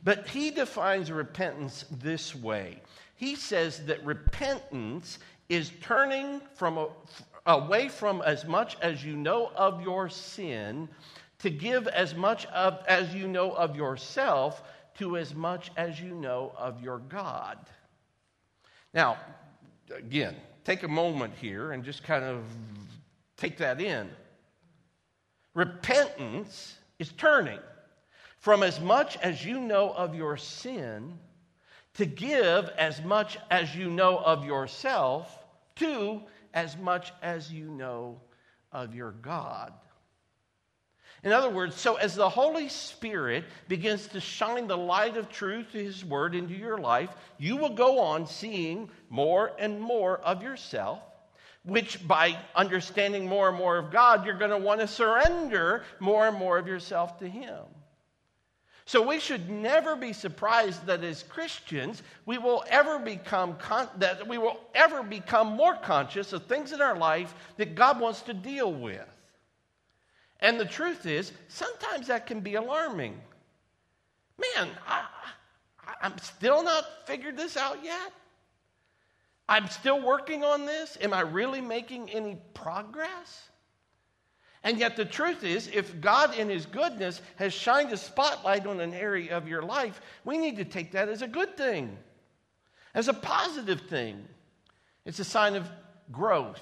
But 0.03 0.27
he 0.27 0.49
defines 0.49 1.12
repentance 1.12 1.86
this 1.91 2.33
way 2.33 2.81
he 3.15 3.36
says 3.36 3.86
that 3.86 4.04
repentance 4.06 5.19
is 5.49 5.71
turning 5.82 6.41
from 6.56 6.88
away 7.45 7.89
from 7.89 8.21
as 8.21 8.45
much 8.45 8.78
as 8.82 9.04
you 9.04 9.15
know 9.15 9.52
of 9.56 9.82
your 9.82 10.10
sin 10.10 10.88
to 11.39 11.49
give 11.49 11.88
as 11.88 12.15
much 12.15 12.45
of, 12.47 12.80
as 12.88 13.13
you 13.13 13.28
know 13.28 13.52
of 13.52 13.76
yourself 13.76 14.63
to 14.97 15.17
as 15.17 15.36
much 15.36 15.71
as 15.76 15.99
you 15.99 16.15
know 16.15 16.54
of 16.58 16.82
your 16.82 16.99
God. 16.99 17.58
Now, 18.93 19.17
again, 19.93 20.36
take 20.63 20.84
a 20.84 20.88
moment 20.88 21.34
here 21.39 21.71
and 21.71 21.84
just 21.84 22.04
kind 22.04 22.23
of 22.23 22.43
take 23.38 23.58
that 23.58 23.82
in. 23.82 24.10
Repentance 25.54 26.78
is 26.99 27.12
turning 27.12 27.60
from 28.39 28.63
as 28.63 28.80
much 28.80 29.17
as 29.17 29.45
you 29.45 29.60
know 29.60 29.91
of 29.91 30.15
your 30.15 30.38
sin 30.38 31.17
to 31.95 32.06
give 32.06 32.69
as 32.77 33.03
much 33.03 33.38
as 33.51 33.75
you 33.75 33.89
know 33.89 34.17
of 34.17 34.45
yourself 34.45 35.43
to 35.75 36.21
as 36.53 36.77
much 36.77 37.12
as 37.21 37.51
you 37.51 37.65
know 37.65 38.19
of 38.71 38.95
your 38.95 39.12
God. 39.12 39.73
In 41.23 41.32
other 41.32 41.49
words, 41.49 41.75
so 41.75 41.95
as 41.95 42.15
the 42.15 42.27
Holy 42.27 42.67
Spirit 42.67 43.45
begins 43.69 44.08
to 44.08 44.19
shine 44.19 44.67
the 44.67 44.77
light 44.77 45.15
of 45.15 45.29
truth 45.29 45.71
His 45.71 46.03
Word 46.03 46.36
into 46.36 46.53
your 46.53 46.77
life, 46.77 47.12
you 47.38 47.56
will 47.56 47.73
go 47.73 47.99
on 47.99 48.27
seeing 48.27 48.89
more 49.10 49.53
and 49.58 49.79
more 49.79 50.19
of 50.19 50.43
yourself, 50.43 50.99
which 51.63 52.06
by 52.06 52.38
understanding 52.56 53.25
more 53.25 53.47
and 53.47 53.58
more 53.58 53.77
of 53.77 53.89
God, 53.89 54.25
you're 54.25 54.38
going 54.38 54.51
to 54.51 54.58
want 54.58 54.82
to 54.82 54.88
surrender 54.88 55.84
more 56.01 56.27
and 56.27 56.38
more 56.38 56.58
of 56.58 56.67
yourself 56.67 57.17
to 57.19 57.29
Him. 57.29 57.62
So 58.86 59.02
we 59.02 59.19
should 59.19 59.50
never 59.50 59.96
be 59.96 60.12
surprised 60.12 60.86
that 60.88 61.04
as 61.04 61.24
Christians 61.24 62.04
we 62.26 62.38
will 62.38 62.63
ever 62.67 63.00
become 63.00 63.56
con- 63.58 63.89
that 63.98 64.28
we 64.28 64.38
will 64.38 64.60
ever 64.76 65.04
become 65.04 65.48
more 65.48 65.76
conscious 65.76 66.34
of 66.34 66.46
things 66.46 66.74
in 66.74 66.82
our 66.82 66.98
life 66.98 67.34
that 67.58 67.76
God 67.76 68.00
wants 68.00 68.22
to 68.24 68.34
deal 68.34 68.74
with. 68.74 69.08
And 70.41 70.60
the 70.60 70.65
truth 70.65 71.06
is, 71.06 71.32
sometimes 71.48 72.08
that 72.08 72.28
can 72.28 72.41
be 72.41 72.56
alarming. 72.56 73.19
Man, 74.38 74.69
I, 74.86 75.06
I'm 76.02 76.17
still 76.17 76.62
not 76.63 77.08
figured 77.08 77.38
this 77.38 77.56
out 77.56 77.82
yet. 77.82 78.12
I'm 79.48 79.69
still 79.69 80.02
working 80.02 80.43
on 80.43 80.65
this. 80.65 80.98
Am 81.00 81.13
I 81.13 81.22
really 81.22 81.62
making 81.62 82.10
any 82.10 82.38
progress? 82.54 83.50
And 84.63 84.80
yet, 84.80 84.95
the 84.95 85.06
truth 85.06 85.43
is, 85.43 85.69
if 85.73 85.99
God, 85.99 86.36
in 86.36 86.49
His 86.49 86.65
goodness, 86.65 87.21
has 87.36 87.54
shined 87.54 87.91
a 87.91 87.97
spotlight 87.97 88.65
on 88.65 88.80
an 88.80 88.93
area 88.93 89.36
of 89.36 89.47
your 89.47 89.62
life, 89.62 89.99
we 90.23 90.38
need 90.38 90.56
to 90.58 90.65
take 90.65 90.91
that 90.93 91.10
as 91.10 91.21
a 91.21 91.28
good 91.28 91.58
thing, 91.58 91.97
as 92.93 93.10
a 93.10 93.13
positive 93.13 93.82
thing. 93.82 94.26
It's 95.06 95.19
a 95.19 95.26
sign 95.26 95.56
of 95.56 95.69
growth. 96.12 96.62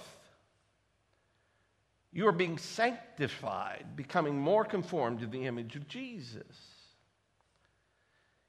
You 2.11 2.27
are 2.27 2.33
being 2.33 2.57
sanctified, 2.57 3.85
becoming 3.95 4.37
more 4.37 4.65
conformed 4.65 5.19
to 5.19 5.27
the 5.27 5.45
image 5.45 5.75
of 5.75 5.87
Jesus. 5.87 6.43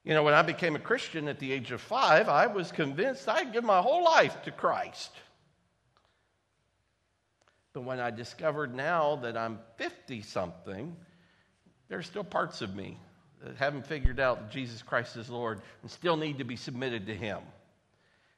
You 0.03 0.15
know, 0.15 0.23
when 0.23 0.35
I 0.35 0.43
became 0.43 0.75
a 0.75 0.81
Christian 0.81 1.29
at 1.29 1.39
the 1.39 1.53
age 1.53 1.71
of 1.71 1.81
five, 1.81 2.29
I 2.29 2.47
was 2.47 2.73
convinced 2.73 3.29
I'd 3.29 3.53
give 3.53 3.63
my 3.63 3.81
whole 3.81 4.03
life 4.03 4.43
to 4.43 4.51
Christ. 4.51 5.13
But 7.73 7.83
when 7.83 8.01
I 8.01 8.11
discovered 8.11 8.75
now 8.75 9.17
that 9.17 9.37
I'm 9.37 9.59
50 9.77 10.23
something, 10.23 10.95
there's 11.89 12.07
still 12.07 12.25
parts 12.25 12.61
of 12.61 12.75
me 12.75 12.99
that 13.43 13.57
haven't 13.57 13.87
figured 13.87 14.21
out 14.21 14.41
that 14.41 14.51
Jesus 14.51 14.83
Christ 14.83 15.17
is 15.17 15.31
Lord 15.31 15.61
and 15.83 15.91
still 15.91 16.17
need 16.17 16.39
to 16.39 16.45
be 16.45 16.57
submitted 16.57 17.07
to 17.07 17.15
Him. 17.15 17.39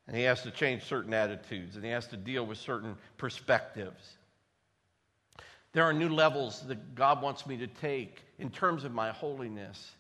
And 0.07 0.17
He 0.17 0.23
has 0.25 0.43
to 0.43 0.51
change 0.51 0.85
certain 0.85 1.13
attitudes 1.13 1.77
and 1.77 1.85
He 1.85 1.91
has 1.91 2.07
to 2.09 2.17
deal 2.17 2.47
with 2.47 2.59
certain 2.59 2.97
perspectives. 3.17 4.17
There 5.73 5.85
are 5.85 5.93
new 5.93 6.09
levels 6.09 6.61
that 6.69 6.95
God 6.95 7.21
wants 7.21 7.47
me 7.47 7.57
to 7.57 7.67
take 7.67 8.23
in 8.39 8.51
terms 8.51 8.85
of 8.85 8.93
my 8.93 9.11
holiness 9.11 9.93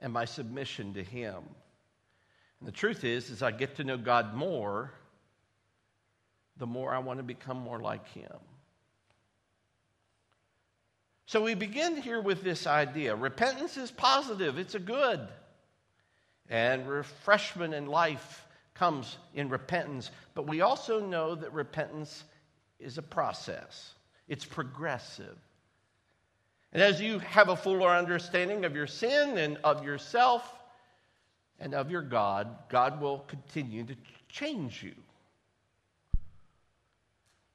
and 0.00 0.12
my 0.12 0.26
submission 0.26 0.92
to 0.94 1.02
Him. 1.02 1.36
And 2.60 2.68
the 2.68 2.72
truth 2.72 3.04
is, 3.04 3.30
as 3.30 3.42
I 3.42 3.50
get 3.50 3.76
to 3.76 3.84
know 3.84 3.96
God 3.96 4.34
more, 4.34 4.92
the 6.58 6.66
more 6.66 6.94
I 6.94 6.98
want 6.98 7.18
to 7.18 7.22
become 7.22 7.58
more 7.58 7.80
like 7.80 8.06
Him. 8.08 8.32
So 11.26 11.42
we 11.42 11.54
begin 11.54 12.00
here 12.00 12.20
with 12.20 12.44
this 12.44 12.68
idea 12.68 13.14
repentance 13.14 13.76
is 13.76 13.90
positive, 13.90 14.58
it's 14.58 14.76
a 14.76 14.80
good. 14.80 15.26
And 16.48 16.88
refreshment 16.88 17.74
in 17.74 17.86
life 17.86 18.46
comes 18.74 19.18
in 19.34 19.48
repentance. 19.48 20.12
But 20.34 20.46
we 20.46 20.60
also 20.60 21.00
know 21.00 21.34
that 21.34 21.52
repentance 21.52 22.22
is 22.78 22.98
a 22.98 23.02
process, 23.02 23.94
it's 24.28 24.44
progressive. 24.44 25.36
And 26.72 26.82
as 26.82 27.00
you 27.00 27.18
have 27.20 27.48
a 27.48 27.56
fuller 27.56 27.88
understanding 27.88 28.64
of 28.64 28.76
your 28.76 28.86
sin 28.86 29.38
and 29.38 29.56
of 29.64 29.84
yourself 29.84 30.48
and 31.58 31.74
of 31.74 31.90
your 31.90 32.02
God, 32.02 32.48
God 32.68 33.00
will 33.00 33.20
continue 33.20 33.82
to 33.84 33.96
change 34.28 34.82
you. 34.82 34.94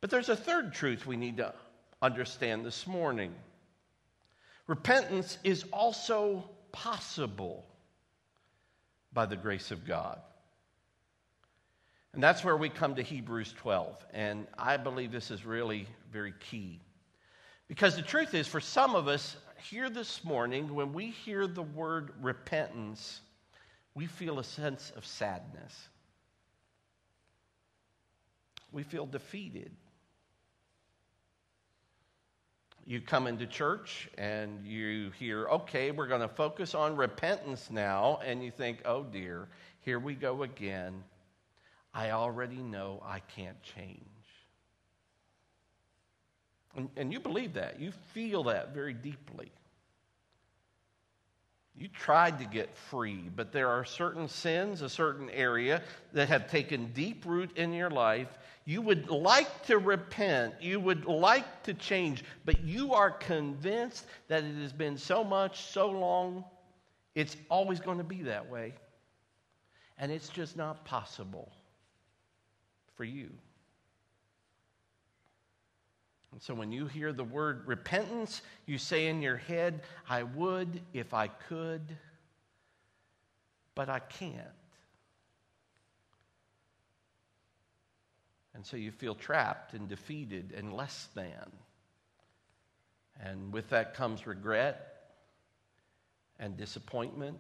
But 0.02 0.10
there's 0.10 0.30
a 0.30 0.36
third 0.36 0.74
truth 0.74 1.06
we 1.06 1.18
need 1.18 1.38
to 1.38 1.54
understand 2.02 2.66
this 2.66 2.88
morning. 2.88 3.32
Repentance 4.72 5.38
is 5.44 5.66
also 5.74 6.50
possible 6.72 7.66
by 9.12 9.26
the 9.26 9.36
grace 9.36 9.70
of 9.70 9.86
God. 9.86 10.18
And 12.14 12.24
that's 12.24 12.42
where 12.42 12.56
we 12.56 12.70
come 12.70 12.96
to 12.96 13.02
Hebrews 13.02 13.54
12. 13.58 14.06
And 14.14 14.48
I 14.58 14.78
believe 14.78 15.12
this 15.12 15.30
is 15.30 15.46
really 15.46 15.88
very 16.14 16.34
key. 16.40 16.80
Because 17.68 17.98
the 17.98 18.02
truth 18.02 18.34
is, 18.34 18.48
for 18.48 18.62
some 18.62 18.96
of 18.96 19.10
us 19.10 19.36
here 19.62 19.90
this 19.90 20.24
morning, 20.24 20.74
when 20.74 20.94
we 20.94 21.08
hear 21.08 21.48
the 21.48 21.64
word 21.64 22.12
repentance, 22.22 23.20
we 23.94 24.06
feel 24.06 24.40
a 24.40 24.44
sense 24.46 24.94
of 24.96 25.06
sadness. 25.06 25.90
We 28.72 28.84
feel 28.84 29.06
defeated 29.06 29.72
you 32.92 33.00
come 33.00 33.26
into 33.26 33.48
church 33.48 34.10
and 34.18 34.66
you 34.66 35.12
hear, 35.18 35.48
okay, 35.48 35.92
we're 35.92 36.08
going 36.08 36.20
to 36.20 36.28
focus 36.28 36.76
on 36.76 36.98
repentance 36.98 37.70
now, 37.72 38.20
and 38.26 38.44
you 38.44 38.52
think, 38.52 38.82
oh 38.84 39.02
dear, 39.04 39.48
here 39.80 39.98
we 39.98 40.14
go 40.14 40.44
again. 40.44 41.02
I 41.94 42.12
already 42.12 42.58
know 42.58 43.02
I 43.06 43.20
can't 43.20 43.56
change. 43.64 44.02
And, 46.76 46.90
and 46.98 47.14
you 47.14 47.22
believe 47.22 47.54
that. 47.54 47.80
You 47.80 47.94
feel 48.14 48.44
that 48.44 48.74
very 48.74 48.94
deeply. 48.94 49.54
You 51.78 51.88
tried 51.88 52.40
to 52.40 52.46
get 52.46 52.76
free, 52.76 53.30
but 53.34 53.54
there 53.54 53.70
are 53.70 53.86
certain 53.86 54.28
sins, 54.28 54.82
a 54.82 54.90
certain 54.90 55.30
area 55.30 55.82
that 56.12 56.28
have 56.28 56.52
taken 56.52 56.92
deep 56.92 57.26
root 57.26 57.58
in 57.58 57.72
your 57.72 57.90
life, 57.90 58.28
you 58.72 58.82
would 58.82 59.10
like 59.10 59.66
to 59.66 59.78
repent, 59.78 60.54
you 60.62 60.80
would 60.80 61.04
like 61.04 61.64
to 61.64 61.74
change, 61.74 62.24
but 62.46 62.64
you 62.64 62.94
are 62.94 63.12
convinced 63.12 64.06
that 64.30 64.46
it 64.46 64.56
has 64.62 64.72
been 64.72 64.98
so 64.98 65.26
much, 65.26 65.66
so 65.66 65.90
long, 65.90 66.46
it's 67.14 67.36
always 67.50 67.82
going 67.82 67.98
to 67.98 68.04
be 68.06 68.22
that 68.22 68.50
way. 68.50 68.74
And 69.98 70.10
it's 70.10 70.30
just 70.30 70.56
not 70.56 70.86
possible 70.86 71.52
for 72.96 73.04
you. 73.04 73.30
And 76.32 76.42
so 76.42 76.54
when 76.54 76.72
you 76.72 76.88
hear 76.88 77.12
the 77.12 77.26
word 77.26 77.68
repentance, 77.68 78.42
you 78.68 78.78
say 78.78 79.08
in 79.08 79.22
your 79.22 79.36
head, 79.36 79.82
I 80.08 80.24
would 80.24 80.80
if 80.94 81.14
I 81.14 81.28
could, 81.28 81.82
but 83.76 83.90
I 83.90 84.00
can't. 84.00 84.61
And 88.62 88.68
so 88.68 88.78
you 88.78 88.92
feel 88.92 89.16
trapped 89.16 89.74
and 89.74 89.90
defeated 89.90 90.54
and 90.56 90.72
less 90.72 91.10
than. 91.16 91.52
And 93.20 93.52
with 93.52 93.72
that 93.72 93.96
comes 93.96 94.28
regret 94.28 95.02
and 96.40 96.56
disappointment 96.58 97.40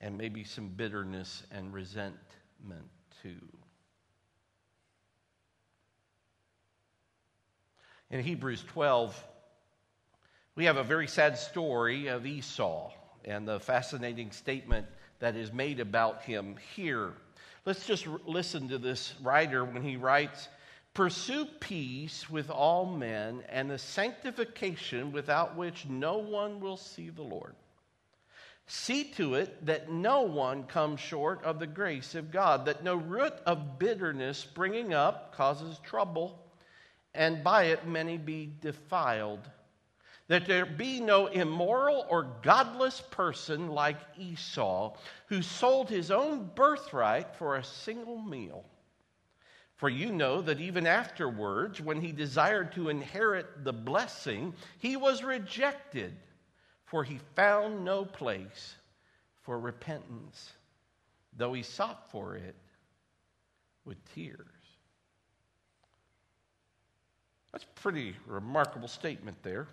and 0.00 0.16
maybe 0.16 0.44
some 0.44 0.68
bitterness 0.68 1.42
and 1.50 1.74
resentment 1.74 2.88
too. 3.20 3.40
In 8.12 8.22
Hebrews 8.22 8.62
12, 8.68 9.26
we 10.54 10.66
have 10.66 10.76
a 10.76 10.84
very 10.84 11.08
sad 11.08 11.36
story 11.36 12.06
of 12.06 12.26
Esau 12.26 12.92
and 13.24 13.48
the 13.48 13.58
fascinating 13.58 14.30
statement 14.30 14.86
that 15.18 15.34
is 15.34 15.52
made 15.52 15.80
about 15.80 16.22
him 16.22 16.58
here. 16.76 17.14
Let's 17.66 17.86
just 17.86 18.06
listen 18.26 18.68
to 18.68 18.78
this 18.78 19.14
writer 19.22 19.64
when 19.64 19.82
he 19.82 19.96
writes 19.96 20.48
Pursue 20.92 21.46
peace 21.60 22.28
with 22.28 22.50
all 22.50 22.84
men 22.84 23.42
and 23.48 23.70
the 23.70 23.78
sanctification 23.78 25.12
without 25.12 25.56
which 25.56 25.86
no 25.86 26.18
one 26.18 26.60
will 26.60 26.76
see 26.76 27.08
the 27.08 27.22
Lord. 27.22 27.54
See 28.66 29.04
to 29.12 29.34
it 29.34 29.64
that 29.66 29.90
no 29.90 30.22
one 30.22 30.64
comes 30.64 31.00
short 31.00 31.42
of 31.42 31.58
the 31.58 31.66
grace 31.66 32.14
of 32.14 32.30
God, 32.30 32.66
that 32.66 32.84
no 32.84 32.94
root 32.96 33.34
of 33.46 33.78
bitterness 33.78 34.38
springing 34.38 34.94
up 34.94 35.34
causes 35.34 35.78
trouble, 35.78 36.38
and 37.14 37.42
by 37.42 37.64
it 37.64 37.86
many 37.86 38.18
be 38.18 38.52
defiled 38.60 39.40
that 40.28 40.46
there 40.46 40.64
be 40.64 41.00
no 41.00 41.26
immoral 41.26 42.06
or 42.08 42.34
godless 42.42 43.00
person 43.10 43.68
like 43.68 43.98
Esau, 44.18 44.96
who 45.26 45.42
sold 45.42 45.90
his 45.90 46.10
own 46.10 46.50
birthright 46.54 47.36
for 47.36 47.56
a 47.56 47.64
single 47.64 48.18
meal. 48.18 48.64
For 49.76 49.88
you 49.88 50.12
know 50.12 50.40
that 50.40 50.60
even 50.60 50.86
afterwards, 50.86 51.80
when 51.80 52.00
he 52.00 52.12
desired 52.12 52.72
to 52.72 52.88
inherit 52.88 53.64
the 53.64 53.72
blessing, 53.72 54.54
he 54.78 54.96
was 54.96 55.22
rejected 55.22 56.14
for 56.86 57.02
he 57.02 57.18
found 57.34 57.84
no 57.84 58.04
place 58.04 58.76
for 59.42 59.58
repentance, 59.58 60.52
though 61.36 61.52
he 61.52 61.62
sought 61.62 62.10
for 62.10 62.36
it 62.36 62.54
with 63.84 63.98
tears. 64.14 64.46
That's 67.52 67.64
a 67.64 67.80
pretty 67.80 68.16
remarkable 68.26 68.88
statement 68.88 69.36
there. 69.42 69.68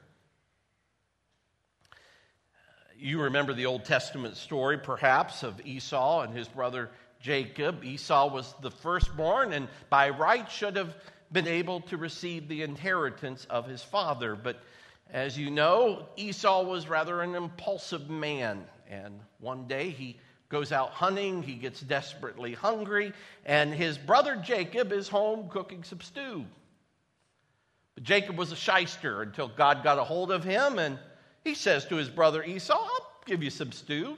You 3.03 3.23
remember 3.23 3.53
the 3.53 3.65
Old 3.65 3.83
Testament 3.83 4.37
story, 4.37 4.77
perhaps, 4.77 5.41
of 5.41 5.59
Esau 5.65 6.21
and 6.21 6.37
his 6.37 6.47
brother 6.47 6.91
Jacob. 7.19 7.83
Esau 7.83 8.31
was 8.31 8.53
the 8.61 8.69
firstborn 8.69 9.53
and 9.53 9.67
by 9.89 10.09
right 10.09 10.49
should 10.51 10.75
have 10.75 10.95
been 11.31 11.47
able 11.47 11.81
to 11.81 11.97
receive 11.97 12.47
the 12.47 12.61
inheritance 12.61 13.47
of 13.49 13.67
his 13.67 13.81
father. 13.81 14.35
But 14.35 14.61
as 15.09 15.35
you 15.35 15.49
know, 15.49 16.09
Esau 16.15 16.61
was 16.61 16.87
rather 16.87 17.23
an 17.23 17.33
impulsive 17.33 18.07
man. 18.07 18.65
And 18.87 19.19
one 19.39 19.65
day 19.65 19.89
he 19.89 20.19
goes 20.49 20.71
out 20.71 20.91
hunting, 20.91 21.41
he 21.41 21.55
gets 21.55 21.81
desperately 21.81 22.53
hungry, 22.53 23.13
and 23.47 23.73
his 23.73 23.97
brother 23.97 24.35
Jacob 24.35 24.91
is 24.91 25.07
home 25.07 25.49
cooking 25.49 25.83
some 25.83 26.01
stew. 26.01 26.45
But 27.95 28.03
Jacob 28.03 28.37
was 28.37 28.51
a 28.51 28.55
shyster 28.55 29.23
until 29.23 29.47
God 29.47 29.83
got 29.83 29.97
a 29.97 30.03
hold 30.03 30.31
of 30.31 30.43
him, 30.43 30.77
and 30.77 30.99
he 31.43 31.55
says 31.55 31.85
to 31.85 31.95
his 31.95 32.09
brother 32.09 32.43
Esau, 32.43 32.73
I'll 32.73 33.11
give 33.25 33.43
you 33.43 33.49
some 33.49 33.71
stew. 33.71 34.17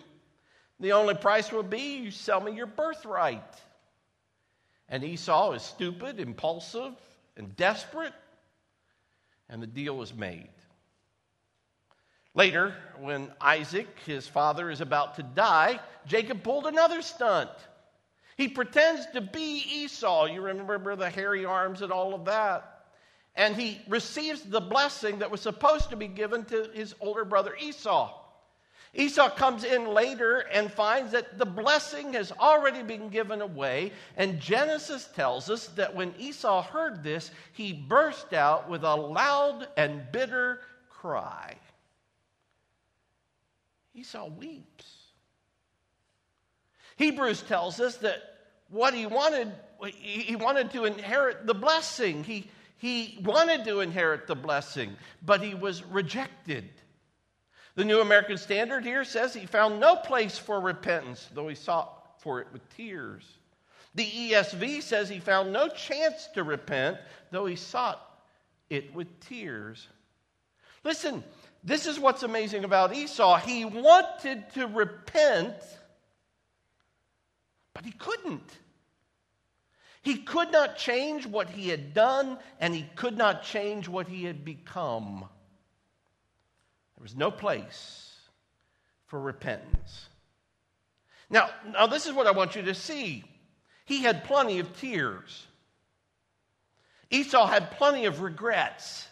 The 0.79 0.91
only 0.91 1.15
price 1.15 1.51
will 1.51 1.63
be 1.63 1.97
you 1.97 2.11
sell 2.11 2.41
me 2.41 2.53
your 2.53 2.67
birthright. 2.67 3.55
And 4.89 5.03
Esau 5.03 5.53
is 5.53 5.61
stupid, 5.61 6.19
impulsive, 6.19 6.93
and 7.37 7.55
desperate, 7.55 8.13
and 9.49 9.61
the 9.61 9.67
deal 9.67 9.95
was 9.95 10.13
made. 10.13 10.49
Later, 12.35 12.75
when 12.99 13.31
Isaac, 13.39 13.87
his 14.05 14.27
father, 14.27 14.69
is 14.69 14.81
about 14.81 15.15
to 15.15 15.23
die, 15.23 15.79
Jacob 16.05 16.43
pulled 16.43 16.65
another 16.65 17.01
stunt. 17.01 17.51
He 18.35 18.47
pretends 18.47 19.05
to 19.13 19.21
be 19.21 19.63
Esau. 19.71 20.25
You 20.25 20.41
remember 20.41 20.95
the 20.95 21.09
hairy 21.09 21.45
arms 21.45 21.81
and 21.83 21.91
all 21.91 22.15
of 22.15 22.25
that. 22.25 22.72
And 23.35 23.55
he 23.55 23.81
receives 23.87 24.41
the 24.41 24.61
blessing 24.61 25.19
that 25.19 25.31
was 25.31 25.41
supposed 25.41 25.89
to 25.89 25.95
be 25.95 26.07
given 26.07 26.45
to 26.45 26.69
his 26.73 26.93
older 26.99 27.25
brother 27.25 27.55
Esau. 27.59 28.19
Esau 28.95 29.29
comes 29.31 29.63
in 29.63 29.87
later 29.87 30.39
and 30.51 30.71
finds 30.71 31.13
that 31.13 31.39
the 31.39 31.45
blessing 31.45 32.13
has 32.13 32.31
already 32.31 32.83
been 32.83 33.09
given 33.09 33.41
away. 33.41 33.91
And 34.17 34.39
Genesis 34.39 35.09
tells 35.15 35.49
us 35.49 35.67
that 35.69 35.95
when 35.95 36.13
Esau 36.19 36.61
heard 36.61 37.03
this, 37.03 37.31
he 37.53 37.73
burst 37.73 38.33
out 38.33 38.69
with 38.69 38.83
a 38.83 38.95
loud 38.95 39.67
and 39.77 40.03
bitter 40.11 40.59
cry. 40.89 41.55
Esau 43.95 44.27
weeps. 44.27 44.85
Hebrews 46.97 47.41
tells 47.41 47.79
us 47.79 47.97
that 47.97 48.21
what 48.69 48.93
he 48.93 49.07
wanted, 49.07 49.51
he 49.95 50.35
wanted 50.35 50.69
to 50.71 50.85
inherit 50.85 51.47
the 51.47 51.55
blessing. 51.55 52.23
He, 52.23 52.47
he 52.83 53.17
wanted 53.23 53.63
to 53.63 53.79
inherit 53.79 54.27
the 54.27 54.35
blessing, 54.35 54.97
but 55.25 55.41
he 55.41 55.55
was 55.55 55.85
rejected. 55.85 56.69
The 57.75 57.85
New 57.85 58.01
American 58.01 58.37
Standard 58.37 58.83
here 58.83 59.05
says 59.05 59.33
he 59.33 59.45
found 59.45 59.79
no 59.79 59.95
place 59.95 60.37
for 60.37 60.59
repentance, 60.59 61.29
though 61.33 61.47
he 61.47 61.55
sought 61.55 62.19
for 62.19 62.41
it 62.41 62.47
with 62.51 62.67
tears. 62.75 63.23
The 63.95 64.05
ESV 64.05 64.81
says 64.81 65.07
he 65.07 65.19
found 65.19 65.53
no 65.53 65.69
chance 65.69 66.27
to 66.33 66.43
repent, 66.43 66.97
though 67.31 67.45
he 67.45 67.55
sought 67.55 68.01
it 68.69 68.93
with 68.93 69.07
tears. 69.21 69.87
Listen, 70.83 71.23
this 71.63 71.85
is 71.85 72.01
what's 72.01 72.23
amazing 72.23 72.65
about 72.65 72.93
Esau. 72.93 73.37
He 73.37 73.63
wanted 73.63 74.51
to 74.55 74.67
repent, 74.67 75.55
but 77.73 77.85
he 77.85 77.93
couldn't. 77.93 78.57
He 80.03 80.17
could 80.17 80.51
not 80.51 80.77
change 80.77 81.25
what 81.25 81.49
he 81.49 81.69
had 81.69 81.93
done, 81.93 82.37
and 82.59 82.75
he 82.75 82.85
could 82.95 83.17
not 83.17 83.43
change 83.43 83.87
what 83.87 84.07
he 84.07 84.25
had 84.25 84.43
become. 84.43 85.21
There 86.97 87.03
was 87.03 87.15
no 87.15 87.31
place 87.31 88.13
for 89.07 89.19
repentance. 89.19 90.09
Now, 91.29 91.49
now 91.71 91.87
this 91.87 92.05
is 92.05 92.13
what 92.13 92.27
I 92.27 92.31
want 92.31 92.55
you 92.55 92.63
to 92.63 92.75
see. 92.75 93.23
He 93.85 94.03
had 94.03 94.25
plenty 94.25 94.59
of 94.59 94.77
tears. 94.77 95.47
Esau 97.09 97.47
had 97.47 97.71
plenty 97.71 98.05
of 98.05 98.19
regrets. 98.19 99.07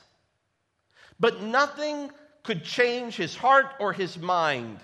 But 1.21 1.41
nothing 1.41 2.11
could 2.43 2.65
change 2.65 3.15
his 3.15 3.35
heart 3.35 3.67
or 3.79 3.93
his 3.93 4.17
mind. 4.17 4.79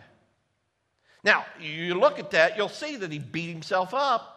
Now, 1.23 1.45
you 1.59 1.95
look 1.95 2.17
at 2.17 2.31
that, 2.31 2.55
you'll 2.55 2.69
see 2.69 2.95
that 2.95 3.11
he 3.11 3.19
beat 3.19 3.49
himself 3.49 3.93
up. 3.93 4.36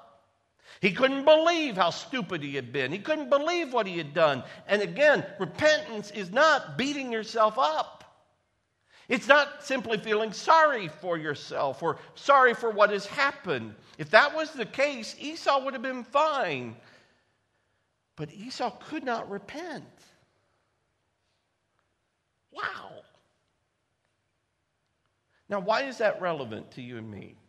He 0.80 0.92
couldn't 0.92 1.24
believe 1.24 1.76
how 1.76 1.90
stupid 1.90 2.42
he 2.42 2.54
had 2.54 2.72
been. 2.72 2.92
He 2.92 2.98
couldn't 2.98 3.28
believe 3.28 3.72
what 3.72 3.86
he 3.86 3.98
had 3.98 4.14
done. 4.14 4.44
And 4.66 4.80
again, 4.80 5.26
repentance 5.38 6.10
is 6.12 6.30
not 6.30 6.78
beating 6.78 7.12
yourself 7.12 7.58
up. 7.58 8.00
It's 9.08 9.26
not 9.26 9.64
simply 9.64 9.98
feeling 9.98 10.32
sorry 10.32 10.86
for 10.86 11.18
yourself 11.18 11.82
or 11.82 11.98
sorry 12.14 12.54
for 12.54 12.70
what 12.70 12.90
has 12.90 13.06
happened. 13.06 13.74
If 13.98 14.10
that 14.10 14.34
was 14.34 14.52
the 14.52 14.64
case, 14.64 15.16
Esau 15.18 15.64
would 15.64 15.74
have 15.74 15.82
been 15.82 16.04
fine. 16.04 16.76
But 18.14 18.32
Esau 18.32 18.70
could 18.70 19.02
not 19.02 19.28
repent. 19.28 19.84
Wow. 22.52 23.02
Now, 25.48 25.58
why 25.58 25.82
is 25.82 25.98
that 25.98 26.20
relevant 26.20 26.70
to 26.72 26.82
you 26.82 26.96
and 26.96 27.10
me? 27.10 27.39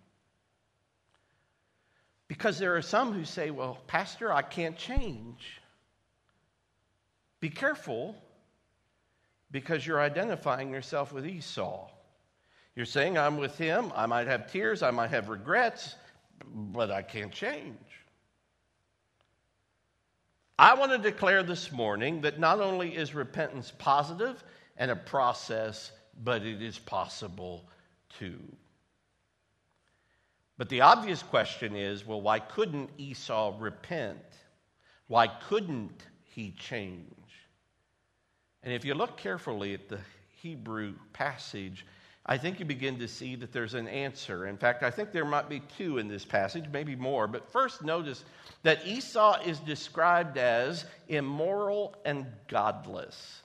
Because 2.31 2.57
there 2.57 2.77
are 2.77 2.81
some 2.81 3.11
who 3.11 3.25
say, 3.25 3.51
well, 3.51 3.77
Pastor, 3.87 4.31
I 4.31 4.41
can't 4.41 4.77
change. 4.77 5.59
Be 7.41 7.49
careful 7.49 8.15
because 9.51 9.85
you're 9.85 9.99
identifying 9.99 10.71
yourself 10.71 11.11
with 11.11 11.27
Esau. 11.27 11.89
You're 12.73 12.85
saying, 12.85 13.17
I'm 13.17 13.35
with 13.35 13.57
him. 13.57 13.91
I 13.93 14.05
might 14.05 14.27
have 14.27 14.49
tears, 14.49 14.81
I 14.81 14.91
might 14.91 15.09
have 15.09 15.27
regrets, 15.27 15.95
but 16.45 16.89
I 16.89 17.01
can't 17.01 17.33
change. 17.33 17.75
I 20.57 20.75
want 20.75 20.93
to 20.93 20.99
declare 20.99 21.43
this 21.43 21.69
morning 21.69 22.21
that 22.21 22.39
not 22.39 22.61
only 22.61 22.95
is 22.95 23.13
repentance 23.13 23.73
positive 23.77 24.41
and 24.77 24.89
a 24.89 24.95
process, 24.95 25.91
but 26.23 26.43
it 26.43 26.61
is 26.61 26.79
possible 26.79 27.67
too. 28.17 28.39
But 30.61 30.69
the 30.69 30.81
obvious 30.81 31.23
question 31.23 31.75
is 31.75 32.05
well, 32.05 32.21
why 32.21 32.37
couldn't 32.37 32.91
Esau 32.99 33.55
repent? 33.57 34.19
Why 35.07 35.25
couldn't 35.25 36.05
he 36.35 36.51
change? 36.51 37.07
And 38.61 38.71
if 38.71 38.85
you 38.85 38.93
look 38.93 39.17
carefully 39.17 39.73
at 39.73 39.89
the 39.89 39.97
Hebrew 40.39 40.93
passage, 41.13 41.83
I 42.27 42.37
think 42.37 42.59
you 42.59 42.65
begin 42.65 42.99
to 42.99 43.07
see 43.07 43.35
that 43.37 43.51
there's 43.51 43.73
an 43.73 43.87
answer. 43.87 44.45
In 44.45 44.55
fact, 44.55 44.83
I 44.83 44.91
think 44.91 45.11
there 45.11 45.25
might 45.25 45.49
be 45.49 45.63
two 45.79 45.97
in 45.97 46.07
this 46.07 46.25
passage, 46.25 46.65
maybe 46.71 46.95
more. 46.95 47.25
But 47.25 47.51
first, 47.51 47.83
notice 47.83 48.23
that 48.61 48.85
Esau 48.85 49.41
is 49.43 49.57
described 49.61 50.37
as 50.37 50.85
immoral 51.07 51.95
and 52.05 52.27
godless. 52.47 53.41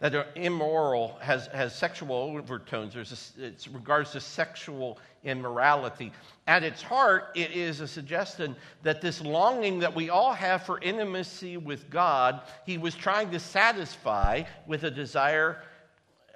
That 0.00 0.26
immoral 0.34 1.16
has, 1.20 1.46
has 1.46 1.72
sexual 1.72 2.16
overtones. 2.16 2.94
There's 2.94 3.32
a, 3.38 3.46
it 3.46 3.68
regards 3.72 4.10
to 4.10 4.20
sexual 4.20 4.98
immorality. 5.24 6.12
At 6.46 6.62
its 6.62 6.82
heart, 6.82 7.30
it 7.34 7.52
is 7.52 7.80
a 7.80 7.88
suggestion 7.88 8.54
that 8.82 9.00
this 9.00 9.20
longing 9.20 9.80
that 9.80 9.94
we 9.94 10.10
all 10.10 10.32
have 10.32 10.64
for 10.64 10.78
intimacy 10.80 11.56
with 11.56 11.88
God, 11.90 12.42
he 12.66 12.78
was 12.78 12.94
trying 12.94 13.30
to 13.30 13.40
satisfy 13.40 14.42
with 14.66 14.84
a 14.84 14.90
desire, 14.90 15.62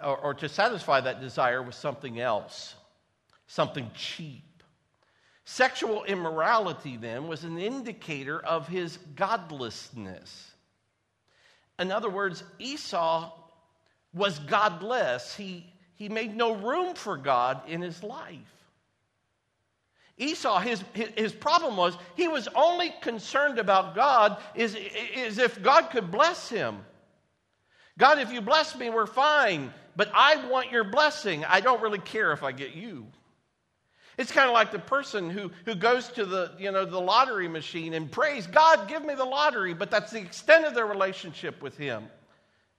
or, 0.03 0.17
or 0.17 0.35
to 0.35 0.49
satisfy 0.49 1.01
that 1.03 1.21
desire 1.21 1.63
with 1.63 1.75
something 1.75 2.21
else, 2.21 2.75
something 3.47 3.91
cheap. 3.95 4.43
Sexual 5.45 6.05
immorality, 6.05 6.97
then, 6.97 7.27
was 7.27 7.45
an 7.45 7.59
indicator 7.59 8.39
of 8.41 8.69
his 8.69 8.99
godlessness. 9.15 10.51
In 11.79 11.91
other 11.91 12.11
words, 12.11 12.43
Esau 12.59 13.33
was 14.13 14.39
godless. 14.41 15.35
He, 15.35 15.65
he 15.95 16.09
made 16.09 16.37
no 16.37 16.55
room 16.55 16.95
for 16.95 17.17
God 17.17 17.63
in 17.67 17.81
his 17.81 18.03
life. 18.03 18.58
Esau, 20.19 20.59
his, 20.59 20.83
his 21.17 21.33
problem 21.33 21.77
was 21.77 21.97
he 22.17 22.27
was 22.27 22.49
only 22.55 22.93
concerned 23.01 23.59
about 23.59 23.95
God 23.95 24.39
is, 24.55 24.77
is 25.15 25.39
if 25.39 25.63
God 25.63 25.91
could 25.91 26.11
bless 26.11 26.49
him. 26.49 26.79
God, 27.99 28.19
if 28.19 28.33
you 28.33 28.41
bless 28.41 28.77
me, 28.77 28.91
we're 28.91 29.07
fine, 29.07 29.73
but 29.97 30.11
I 30.13 30.49
want 30.49 30.73
your 30.73 30.85
blessing. 30.85 31.45
I 31.45 31.61
don't 31.61 31.81
really 31.81 31.99
care 32.01 32.33
if 32.33 32.43
I 32.43 32.53
get 32.53 32.75
you. 32.75 33.07
It's 34.17 34.33
kind 34.33 34.49
of 34.49 34.53
like 34.53 34.73
the 34.73 34.81
person 34.81 35.31
who, 35.31 35.53
who 35.65 35.77
goes 35.77 36.09
to 36.09 36.25
the, 36.25 36.51
you 36.59 36.73
know, 36.73 36.85
the 36.85 37.01
lottery 37.01 37.47
machine 37.47 37.95
and 37.95 38.11
prays, 38.11 38.49
God, 38.49 38.89
give 38.89 39.05
me 39.05 39.15
the 39.15 39.25
lottery, 39.25 39.75
but 39.75 39.91
that's 39.91 40.11
the 40.11 40.21
extent 40.21 40.65
of 40.65 40.75
their 40.75 40.87
relationship 40.87 41.63
with 41.63 41.77
Him. 41.77 42.09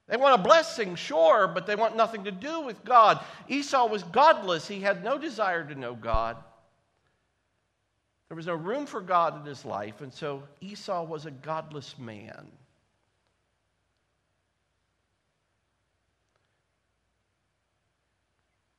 They 0.08 0.18
want 0.18 0.38
a 0.38 0.44
blessing, 0.44 0.96
sure, 0.96 1.48
but 1.48 1.66
they 1.66 1.76
want 1.76 1.96
nothing 1.96 2.26
to 2.26 2.32
do 2.32 2.62
with 2.62 2.84
God. 2.84 3.24
Esau 3.48 3.88
was 3.88 4.04
godless. 4.04 4.68
He 4.68 4.82
had 4.82 5.04
no 5.04 5.18
desire 5.18 5.64
to 5.64 5.76
know 5.76 5.96
God. 5.96 6.36
There 8.30 8.36
was 8.36 8.46
no 8.46 8.54
room 8.54 8.86
for 8.86 9.02
God 9.02 9.40
in 9.40 9.46
his 9.46 9.66
life, 9.66 10.02
and 10.02 10.14
so 10.14 10.44
Esau 10.62 11.04
was 11.04 11.26
a 11.26 11.32
godless 11.32 11.98
man. 11.98 12.48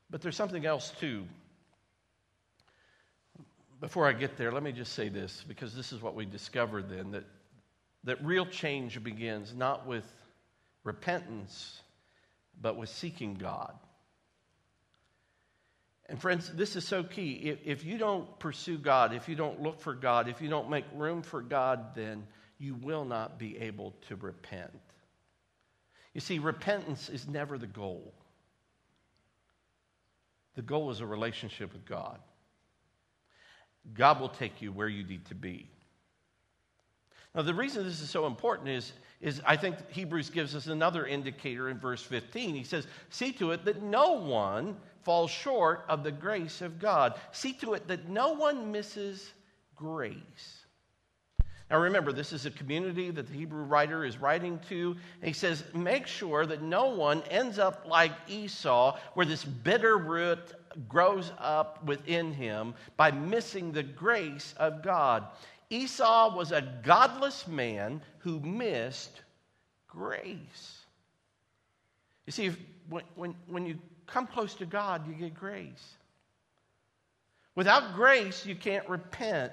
But 0.08 0.22
there's 0.22 0.36
something 0.36 0.64
else, 0.64 0.92
too. 1.00 1.24
Before 3.80 4.06
I 4.06 4.12
get 4.12 4.36
there, 4.36 4.52
let 4.52 4.62
me 4.62 4.70
just 4.70 4.92
say 4.92 5.08
this, 5.08 5.44
because 5.46 5.74
this 5.74 5.92
is 5.92 6.00
what 6.00 6.14
we 6.14 6.26
discovered 6.26 6.88
then 6.88 7.10
that, 7.10 7.24
that 8.04 8.24
real 8.24 8.46
change 8.46 9.02
begins 9.02 9.52
not 9.54 9.84
with 9.84 10.04
repentance, 10.84 11.80
but 12.60 12.76
with 12.76 12.88
seeking 12.88 13.34
God. 13.34 13.74
And 16.10 16.20
friends, 16.20 16.50
this 16.52 16.74
is 16.74 16.84
so 16.84 17.04
key. 17.04 17.34
If, 17.34 17.58
if, 17.64 17.84
you 17.84 17.96
don't 17.96 18.36
pursue 18.40 18.76
God, 18.78 19.14
if 19.14 19.28
you 19.28 19.36
don't 19.36 19.62
look 19.62 19.80
for 19.80 19.94
God, 19.94 20.28
if 20.28 20.42
you 20.42 20.50
don't 20.50 20.68
make 20.68 20.84
room 20.96 21.22
for 21.22 21.40
God, 21.40 21.94
then 21.94 22.26
you 22.58 22.74
will 22.74 23.04
not 23.04 23.38
be 23.38 23.56
able 23.58 23.94
to 24.08 24.16
repent. 24.16 24.72
You 26.12 26.20
see, 26.20 26.40
repentance 26.40 27.08
is 27.08 27.28
never 27.28 27.56
the 27.58 27.68
goal. 27.68 28.12
The 30.56 30.62
goal 30.62 30.90
is 30.90 31.00
a 31.00 31.06
relationship 31.06 31.72
with 31.72 31.86
God. 31.86 32.18
God 33.94 34.20
will 34.20 34.28
take 34.28 34.60
you 34.60 34.72
where 34.72 34.88
you 34.88 35.04
need 35.04 35.24
to 35.26 35.36
be. 35.36 35.70
Now, 37.36 37.42
the 37.42 37.54
reason 37.54 37.84
this 37.84 38.00
is 38.00 38.10
so 38.10 38.26
important 38.26 38.68
is, 38.68 38.92
is 39.20 39.42
I 39.44 39.56
think 39.56 39.76
Hebrews 39.90 40.30
gives 40.30 40.54
us 40.54 40.66
another 40.66 41.06
indicator 41.06 41.68
in 41.68 41.78
verse 41.78 42.02
15. 42.02 42.54
He 42.54 42.64
says, 42.64 42.86
See 43.10 43.32
to 43.32 43.50
it 43.52 43.64
that 43.64 43.82
no 43.82 44.12
one 44.12 44.76
falls 45.02 45.30
short 45.30 45.84
of 45.88 46.02
the 46.02 46.12
grace 46.12 46.62
of 46.62 46.78
God. 46.78 47.14
See 47.32 47.52
to 47.54 47.74
it 47.74 47.86
that 47.88 48.08
no 48.08 48.32
one 48.32 48.72
misses 48.72 49.32
grace. 49.76 50.60
Now 51.70 51.78
remember, 51.78 52.12
this 52.12 52.32
is 52.32 52.46
a 52.46 52.50
community 52.50 53.10
that 53.10 53.28
the 53.28 53.32
Hebrew 53.32 53.62
writer 53.62 54.04
is 54.04 54.18
writing 54.18 54.58
to. 54.68 54.96
And 55.20 55.28
he 55.28 55.32
says, 55.32 55.64
Make 55.72 56.06
sure 56.06 56.44
that 56.46 56.62
no 56.62 56.86
one 56.86 57.22
ends 57.30 57.58
up 57.58 57.86
like 57.86 58.12
Esau, 58.26 58.98
where 59.14 59.26
this 59.26 59.44
bitter 59.44 59.98
root 59.98 60.52
grows 60.88 61.30
up 61.38 61.84
within 61.84 62.32
him 62.32 62.74
by 62.96 63.10
missing 63.10 63.70
the 63.70 63.82
grace 63.82 64.54
of 64.56 64.82
God. 64.82 65.26
Esau 65.70 66.36
was 66.36 66.50
a 66.50 66.62
godless 66.82 67.46
man 67.46 68.02
who 68.18 68.40
missed 68.40 69.22
grace. 69.86 70.80
You 72.26 72.32
see, 72.32 72.52
when, 72.88 73.04
when, 73.14 73.34
when 73.48 73.66
you 73.66 73.78
come 74.06 74.26
close 74.26 74.54
to 74.56 74.66
God, 74.66 75.06
you 75.06 75.14
get 75.14 75.34
grace. 75.34 75.94
Without 77.54 77.94
grace, 77.94 78.44
you 78.44 78.56
can't 78.56 78.88
repent. 78.88 79.52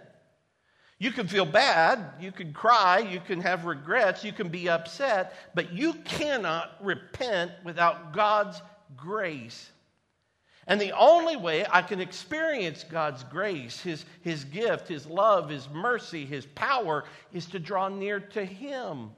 You 1.00 1.12
can 1.12 1.28
feel 1.28 1.46
bad, 1.46 2.14
you 2.20 2.32
can 2.32 2.54
cry, 2.54 3.00
you 3.00 3.20
can 3.20 3.40
have 3.42 3.66
regrets, 3.66 4.24
you 4.24 4.34
can 4.34 4.50
be 4.50 4.68
upset, 4.68 5.36
but 5.54 5.72
you 5.72 5.94
cannot 6.06 6.72
repent 6.82 7.52
without 7.64 8.14
God's 8.14 8.62
grace. 8.96 9.70
And 10.68 10.82
the 10.82 10.92
only 10.92 11.38
way 11.38 11.66
I 11.70 11.82
can 11.82 12.02
experience 12.02 12.84
God's 12.84 13.24
grace, 13.24 13.80
His, 13.80 14.06
His 14.22 14.44
gift, 14.44 14.90
His 14.90 15.08
love, 15.08 15.50
His 15.50 15.70
mercy, 15.70 16.26
His 16.26 16.46
power, 16.46 17.06
is 17.32 17.46
to 17.48 17.60
draw 17.60 17.88
near 17.88 18.20
to 18.20 18.44
Him. 18.44 19.12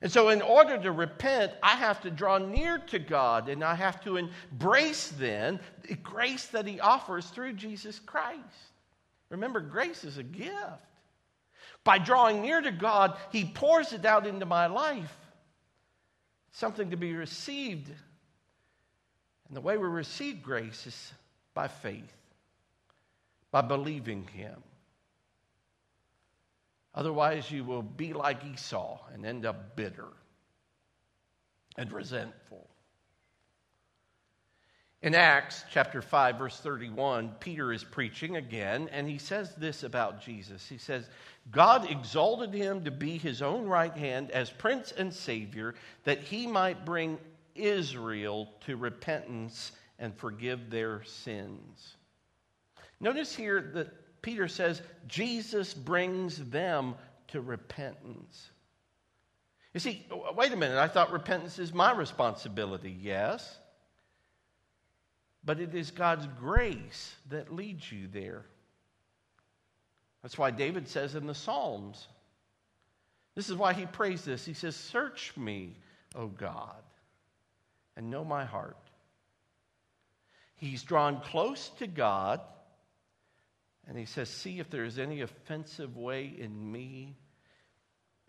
And 0.00 0.12
so, 0.12 0.28
in 0.28 0.40
order 0.40 0.78
to 0.78 0.92
repent, 0.92 1.52
I 1.60 1.74
have 1.74 2.00
to 2.02 2.10
draw 2.10 2.38
near 2.38 2.78
to 2.78 3.00
God 3.00 3.48
and 3.48 3.64
I 3.64 3.74
have 3.74 4.00
to 4.04 4.16
embrace 4.16 5.08
then 5.08 5.58
the 5.88 5.96
grace 5.96 6.46
that 6.46 6.68
He 6.68 6.78
offers 6.78 7.26
through 7.26 7.54
Jesus 7.54 7.98
Christ. 7.98 8.38
Remember, 9.30 9.58
grace 9.60 10.04
is 10.04 10.18
a 10.18 10.22
gift. 10.22 10.54
By 11.82 11.98
drawing 11.98 12.42
near 12.42 12.60
to 12.60 12.70
God, 12.70 13.18
He 13.32 13.44
pours 13.44 13.92
it 13.92 14.04
out 14.04 14.24
into 14.24 14.46
my 14.46 14.66
life, 14.66 15.16
something 16.52 16.90
to 16.90 16.96
be 16.96 17.12
received 17.12 17.90
and 19.48 19.56
the 19.56 19.60
way 19.60 19.76
we 19.76 19.88
receive 19.88 20.42
grace 20.42 20.86
is 20.86 21.12
by 21.54 21.68
faith, 21.68 22.12
by 23.50 23.62
believing 23.62 24.26
Him. 24.28 24.62
Otherwise, 26.94 27.50
you 27.50 27.64
will 27.64 27.82
be 27.82 28.12
like 28.12 28.44
Esau 28.44 28.98
and 29.12 29.24
end 29.24 29.46
up 29.46 29.76
bitter 29.76 30.08
and 31.76 31.92
resentful. 31.92 32.68
In 35.00 35.14
Acts 35.14 35.64
chapter 35.70 36.02
5, 36.02 36.38
verse 36.38 36.58
31, 36.58 37.36
Peter 37.38 37.72
is 37.72 37.84
preaching 37.84 38.34
again, 38.34 38.88
and 38.90 39.08
he 39.08 39.18
says 39.18 39.54
this 39.54 39.84
about 39.84 40.20
Jesus. 40.20 40.68
He 40.68 40.76
says, 40.76 41.08
God 41.52 41.88
exalted 41.88 42.52
him 42.52 42.82
to 42.82 42.90
be 42.90 43.16
his 43.16 43.40
own 43.40 43.66
right 43.66 43.96
hand 43.96 44.32
as 44.32 44.50
Prince 44.50 44.90
and 44.90 45.14
Savior, 45.14 45.76
that 46.02 46.20
he 46.24 46.48
might 46.48 46.84
bring 46.84 47.18
Israel 47.58 48.48
to 48.66 48.76
repentance 48.76 49.72
and 49.98 50.14
forgive 50.14 50.70
their 50.70 51.02
sins. 51.04 51.96
Notice 53.00 53.34
here 53.34 53.70
that 53.74 54.22
Peter 54.22 54.48
says 54.48 54.82
Jesus 55.06 55.74
brings 55.74 56.38
them 56.50 56.94
to 57.28 57.40
repentance. 57.40 58.50
You 59.74 59.80
see, 59.80 60.06
wait 60.34 60.52
a 60.52 60.56
minute, 60.56 60.78
I 60.78 60.88
thought 60.88 61.12
repentance 61.12 61.58
is 61.58 61.72
my 61.72 61.92
responsibility. 61.92 62.96
Yes. 63.00 63.58
But 65.44 65.60
it 65.60 65.74
is 65.74 65.90
God's 65.90 66.26
grace 66.38 67.14
that 67.28 67.54
leads 67.54 67.90
you 67.92 68.08
there. 68.08 68.44
That's 70.22 70.36
why 70.36 70.50
David 70.50 70.88
says 70.88 71.14
in 71.14 71.26
the 71.26 71.34
Psalms, 71.34 72.08
this 73.34 73.48
is 73.48 73.56
why 73.56 73.72
he 73.72 73.86
prays 73.86 74.24
this. 74.24 74.44
He 74.44 74.52
says, 74.52 74.74
Search 74.74 75.32
me, 75.36 75.76
O 76.16 76.26
God, 76.26 76.82
and 77.98 78.10
know 78.10 78.24
my 78.24 78.44
heart. 78.44 78.78
He's 80.54 80.84
drawn 80.84 81.20
close 81.20 81.68
to 81.80 81.88
God, 81.88 82.40
and 83.88 83.98
he 83.98 84.04
says, 84.04 84.30
See 84.30 84.60
if 84.60 84.70
there 84.70 84.84
is 84.84 85.00
any 85.00 85.20
offensive 85.20 85.96
way 85.96 86.32
in 86.38 86.72
me, 86.72 87.16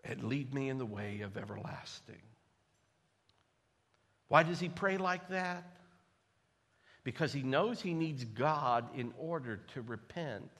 and 0.02 0.24
lead 0.24 0.52
me 0.52 0.68
in 0.68 0.78
the 0.78 0.86
way 0.86 1.20
of 1.20 1.36
everlasting. 1.36 2.20
Why 4.26 4.42
does 4.42 4.58
he 4.58 4.68
pray 4.68 4.96
like 4.96 5.28
that? 5.28 5.64
Because 7.04 7.32
he 7.32 7.42
knows 7.42 7.80
he 7.80 7.94
needs 7.94 8.24
God 8.24 8.88
in 8.96 9.12
order 9.18 9.60
to 9.74 9.82
repent. 9.82 10.50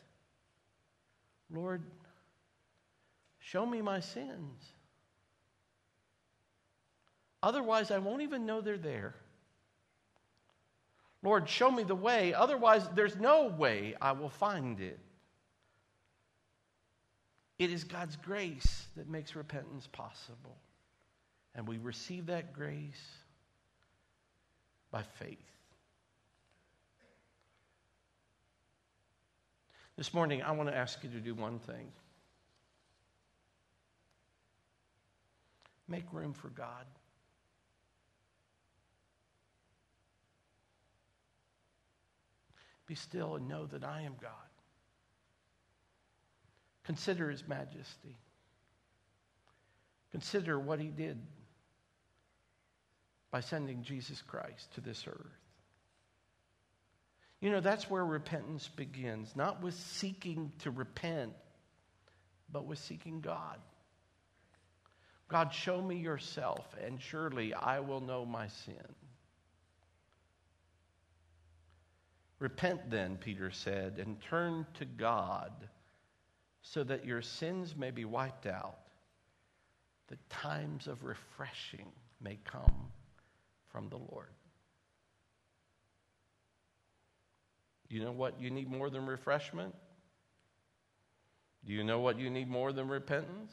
Lord, 1.53 1.83
show 3.41 3.67
me 3.67 3.83
my 3.83 3.99
sins. 4.01 4.63
Otherwise, 7.43 7.91
I 7.91 7.99
won't 7.99 8.23
even 8.23 8.45
know 8.47 8.61
they're 8.61 8.77
there. 8.77 9.15
Lord, 11.23 11.49
show 11.49 11.71
me 11.71 11.83
the 11.83 11.95
way. 11.95 12.35
Otherwise, 12.35 12.89
there's 12.95 13.17
no 13.17 13.47
way 13.47 13.95
I 14.01 14.13
will 14.13 14.29
find 14.29 14.81
it. 14.81 14.99
It 17.59 17.71
is 17.71 17.85
God's 17.85 18.17
grace 18.17 18.87
that 18.97 19.09
makes 19.09 19.37
repentance 19.37 19.87
possible. 19.87 20.57
And 21.55 21.69
we 21.69 21.79
receive 21.79 22.27
that 22.27 22.55
grace 22.55 23.03
by 24.91 25.03
faith. 25.03 25.39
This 29.97 30.15
morning, 30.15 30.43
I 30.43 30.53
want 30.53 30.71
to 30.71 30.77
ask 30.77 31.03
you 31.05 31.11
to 31.11 31.21
do 31.21 31.35
one 31.35 31.59
thing 31.59 31.93
make 35.91 36.05
room 36.13 36.33
for 36.33 36.49
God. 36.51 36.87
Be 42.91 42.97
still 42.97 43.37
and 43.37 43.47
know 43.47 43.67
that 43.67 43.85
I 43.85 44.01
am 44.01 44.17
God. 44.21 44.33
Consider 46.83 47.31
his 47.31 47.47
majesty. 47.47 48.17
Consider 50.11 50.59
what 50.59 50.81
he 50.81 50.89
did 50.89 51.17
by 53.31 53.39
sending 53.39 53.85
Jesus 53.85 54.21
Christ 54.23 54.75
to 54.75 54.81
this 54.81 55.05
earth. 55.07 55.39
You 57.41 57.51
know, 57.51 57.61
that's 57.61 57.89
where 57.89 58.05
repentance 58.05 58.67
begins, 58.67 59.37
not 59.37 59.63
with 59.63 59.75
seeking 59.75 60.51
to 60.63 60.73
repent, 60.73 61.35
but 62.51 62.67
with 62.67 62.81
seeking 62.81 63.21
God. 63.21 63.61
God, 65.29 65.55
show 65.55 65.81
me 65.81 65.95
yourself, 65.95 66.67
and 66.85 67.01
surely 67.01 67.55
I 67.55 67.79
will 67.79 68.01
know 68.01 68.27
my 68.27 68.49
sin. 68.49 68.75
Repent 72.41 72.91
then, 72.91 73.19
Peter 73.19 73.51
said, 73.51 73.99
and 73.99 74.19
turn 74.23 74.67
to 74.75 74.87
God 74.87 75.53
so 76.63 76.83
that 76.83 77.05
your 77.05 77.21
sins 77.21 77.77
may 77.77 77.91
be 77.91 78.07
wiped 78.07 78.47
out, 78.47 78.79
that 80.09 80.29
times 80.31 80.87
of 80.87 81.05
refreshing 81.05 81.93
may 82.21 82.39
come 82.45 82.89
from 83.71 83.91
the 83.91 83.99
Lord. 83.99 84.33
You 87.91 88.03
know 88.03 88.13
what 88.13 88.41
you 88.41 88.51
need 88.51 88.71
more 88.71 88.89
than 88.89 89.05
refreshment? 89.05 89.75
Do 91.67 91.75
you 91.75 91.85
know 91.85 92.01
what 92.01 92.19
you 92.19 92.31
need 92.31 92.49
more 92.49 92.73
than 92.73 92.89
repentance? 92.89 93.53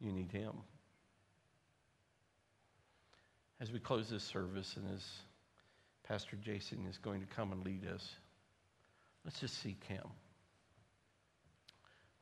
You 0.00 0.12
need 0.12 0.32
Him. 0.32 0.54
As 3.60 3.70
we 3.70 3.78
close 3.78 4.08
this 4.08 4.24
service 4.24 4.76
and 4.76 4.92
as 4.92 5.04
Pastor 6.08 6.36
Jason 6.36 6.86
is 6.88 6.96
going 6.96 7.20
to 7.20 7.26
come 7.26 7.52
and 7.52 7.62
lead 7.62 7.86
us, 7.86 8.02
let's 9.26 9.38
just 9.40 9.62
seek 9.62 9.84
Him. 9.84 10.06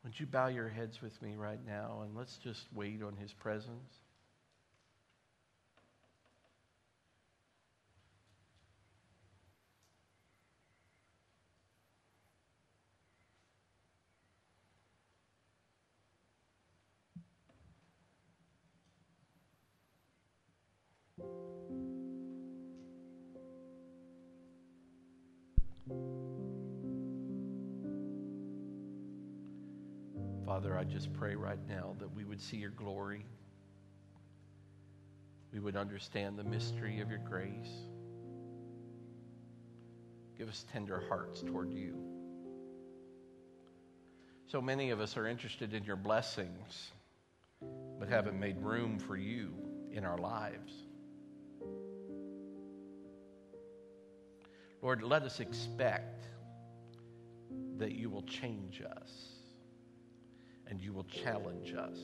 Would 0.03 0.19
you 0.19 0.27
bow 0.27 0.49
your 0.49 0.69
heads 0.69 1.01
with 1.01 1.21
me 1.23 1.35
right 1.37 1.65
now 1.65 2.03
and 2.05 2.17
let's 2.17 2.37
just 2.39 2.63
wait 2.75 3.01
on 3.03 3.17
His 3.17 3.33
presence? 3.33 3.93
Father, 30.47 30.79
I 30.79 30.85
just 30.85 31.13
pray 31.13 31.35
right 31.35 31.59
now 31.69 31.97
that 31.99 32.15
we 32.15 32.23
would 32.23 32.41
see 32.41 32.57
your 32.57 32.71
glory. 32.71 33.27
We 35.53 35.59
would 35.59 35.75
understand 35.75 36.39
the 36.39 36.45
mystery 36.45 37.01
of 37.01 37.11
your 37.11 37.19
grace. 37.19 37.73
Give 40.39 40.49
us 40.49 40.65
tender 40.73 41.03
hearts 41.09 41.43
toward 41.43 41.73
you. 41.73 41.97
So 44.47 44.63
many 44.63 44.91
of 44.91 45.01
us 45.01 45.17
are 45.17 45.27
interested 45.27 45.75
in 45.75 45.83
your 45.83 45.97
blessings, 45.97 46.93
but 47.99 48.09
haven't 48.09 48.39
made 48.39 48.57
room 48.61 49.01
for 49.01 49.17
you 49.17 49.53
in 49.91 50.05
our 50.05 50.19
lives. 50.19 50.73
Lord, 54.81 55.03
let 55.03 55.25
us 55.25 55.41
expect 55.41 56.25
that 57.79 57.97
you 57.97 58.09
will 58.09 58.23
change 58.23 58.81
us 58.81 59.36
and 60.69 60.81
you 60.81 60.93
will 60.93 61.05
challenge 61.05 61.75
us. 61.75 61.99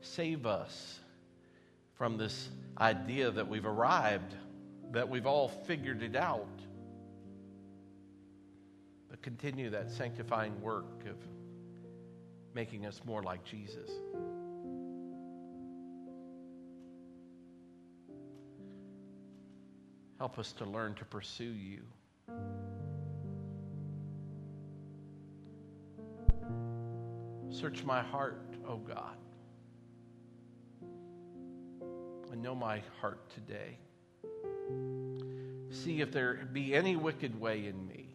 Save 0.00 0.46
us 0.46 1.00
from 1.94 2.16
this 2.16 2.50
idea 2.78 3.30
that 3.30 3.46
we've 3.46 3.66
arrived, 3.66 4.34
that 4.92 5.08
we've 5.08 5.26
all 5.26 5.48
figured 5.48 6.02
it 6.02 6.16
out. 6.16 6.60
But 9.08 9.22
continue 9.22 9.70
that 9.70 9.90
sanctifying 9.90 10.60
work 10.60 11.04
of 11.08 11.16
making 12.54 12.86
us 12.86 13.00
more 13.04 13.22
like 13.22 13.44
Jesus. 13.44 13.90
Help 20.18 20.38
us 20.38 20.52
to 20.52 20.64
learn 20.64 20.94
to 20.94 21.04
pursue 21.04 21.44
you. 21.44 21.82
Search 27.52 27.84
my 27.84 28.02
heart, 28.02 28.42
O 28.66 28.72
oh 28.72 28.76
God. 28.78 29.16
And 32.32 32.42
know 32.42 32.54
my 32.54 32.82
heart 32.98 33.28
today. 33.34 33.76
See 35.70 36.00
if 36.00 36.12
there 36.12 36.48
be 36.50 36.74
any 36.74 36.96
wicked 36.96 37.38
way 37.38 37.66
in 37.66 37.86
me. 37.86 38.14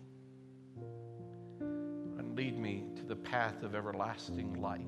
And 1.60 2.36
lead 2.36 2.58
me 2.58 2.84
to 2.96 3.04
the 3.04 3.16
path 3.16 3.62
of 3.62 3.76
everlasting 3.76 4.60
life. 4.60 4.82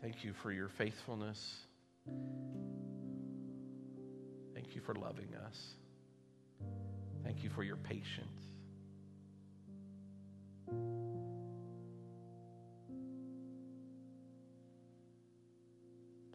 Thank 0.00 0.22
you 0.22 0.32
for 0.40 0.52
your 0.52 0.68
faithfulness. 0.68 1.56
Thank 4.54 4.76
you 4.76 4.80
for 4.80 4.94
loving 4.94 5.34
us. 5.46 5.74
Thank 7.30 7.44
you 7.44 7.50
for 7.50 7.62
your 7.62 7.76
patience. 7.76 8.26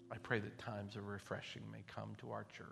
I 0.10 0.16
pray 0.24 0.40
that 0.40 0.58
times 0.58 0.96
of 0.96 1.06
refreshing 1.06 1.64
may 1.70 1.84
come 1.94 2.16
to 2.22 2.32
our 2.32 2.46
church. 2.46 2.68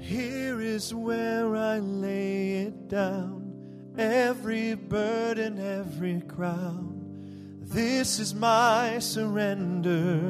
Here 0.00 0.60
is 0.60 0.94
where 0.94 1.56
I 1.56 1.80
lay 1.80 2.66
it 2.66 2.86
down, 2.86 3.96
every 3.98 4.74
burden, 4.74 5.58
every 5.58 6.20
crown. 6.20 6.91
This 7.72 8.18
is 8.18 8.34
my 8.34 8.98
surrender. 8.98 10.20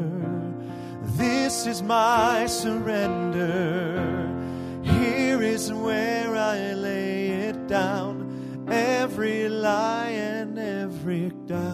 This 1.16 1.66
is 1.66 1.82
my 1.82 2.46
surrender. 2.46 3.98
Here 4.84 5.42
is 5.42 5.72
where 5.72 6.36
I 6.36 6.72
lay 6.74 7.30
it 7.48 7.66
down. 7.66 8.68
Every 8.70 9.48
lie 9.48 10.10
and 10.10 10.56
every. 10.56 11.32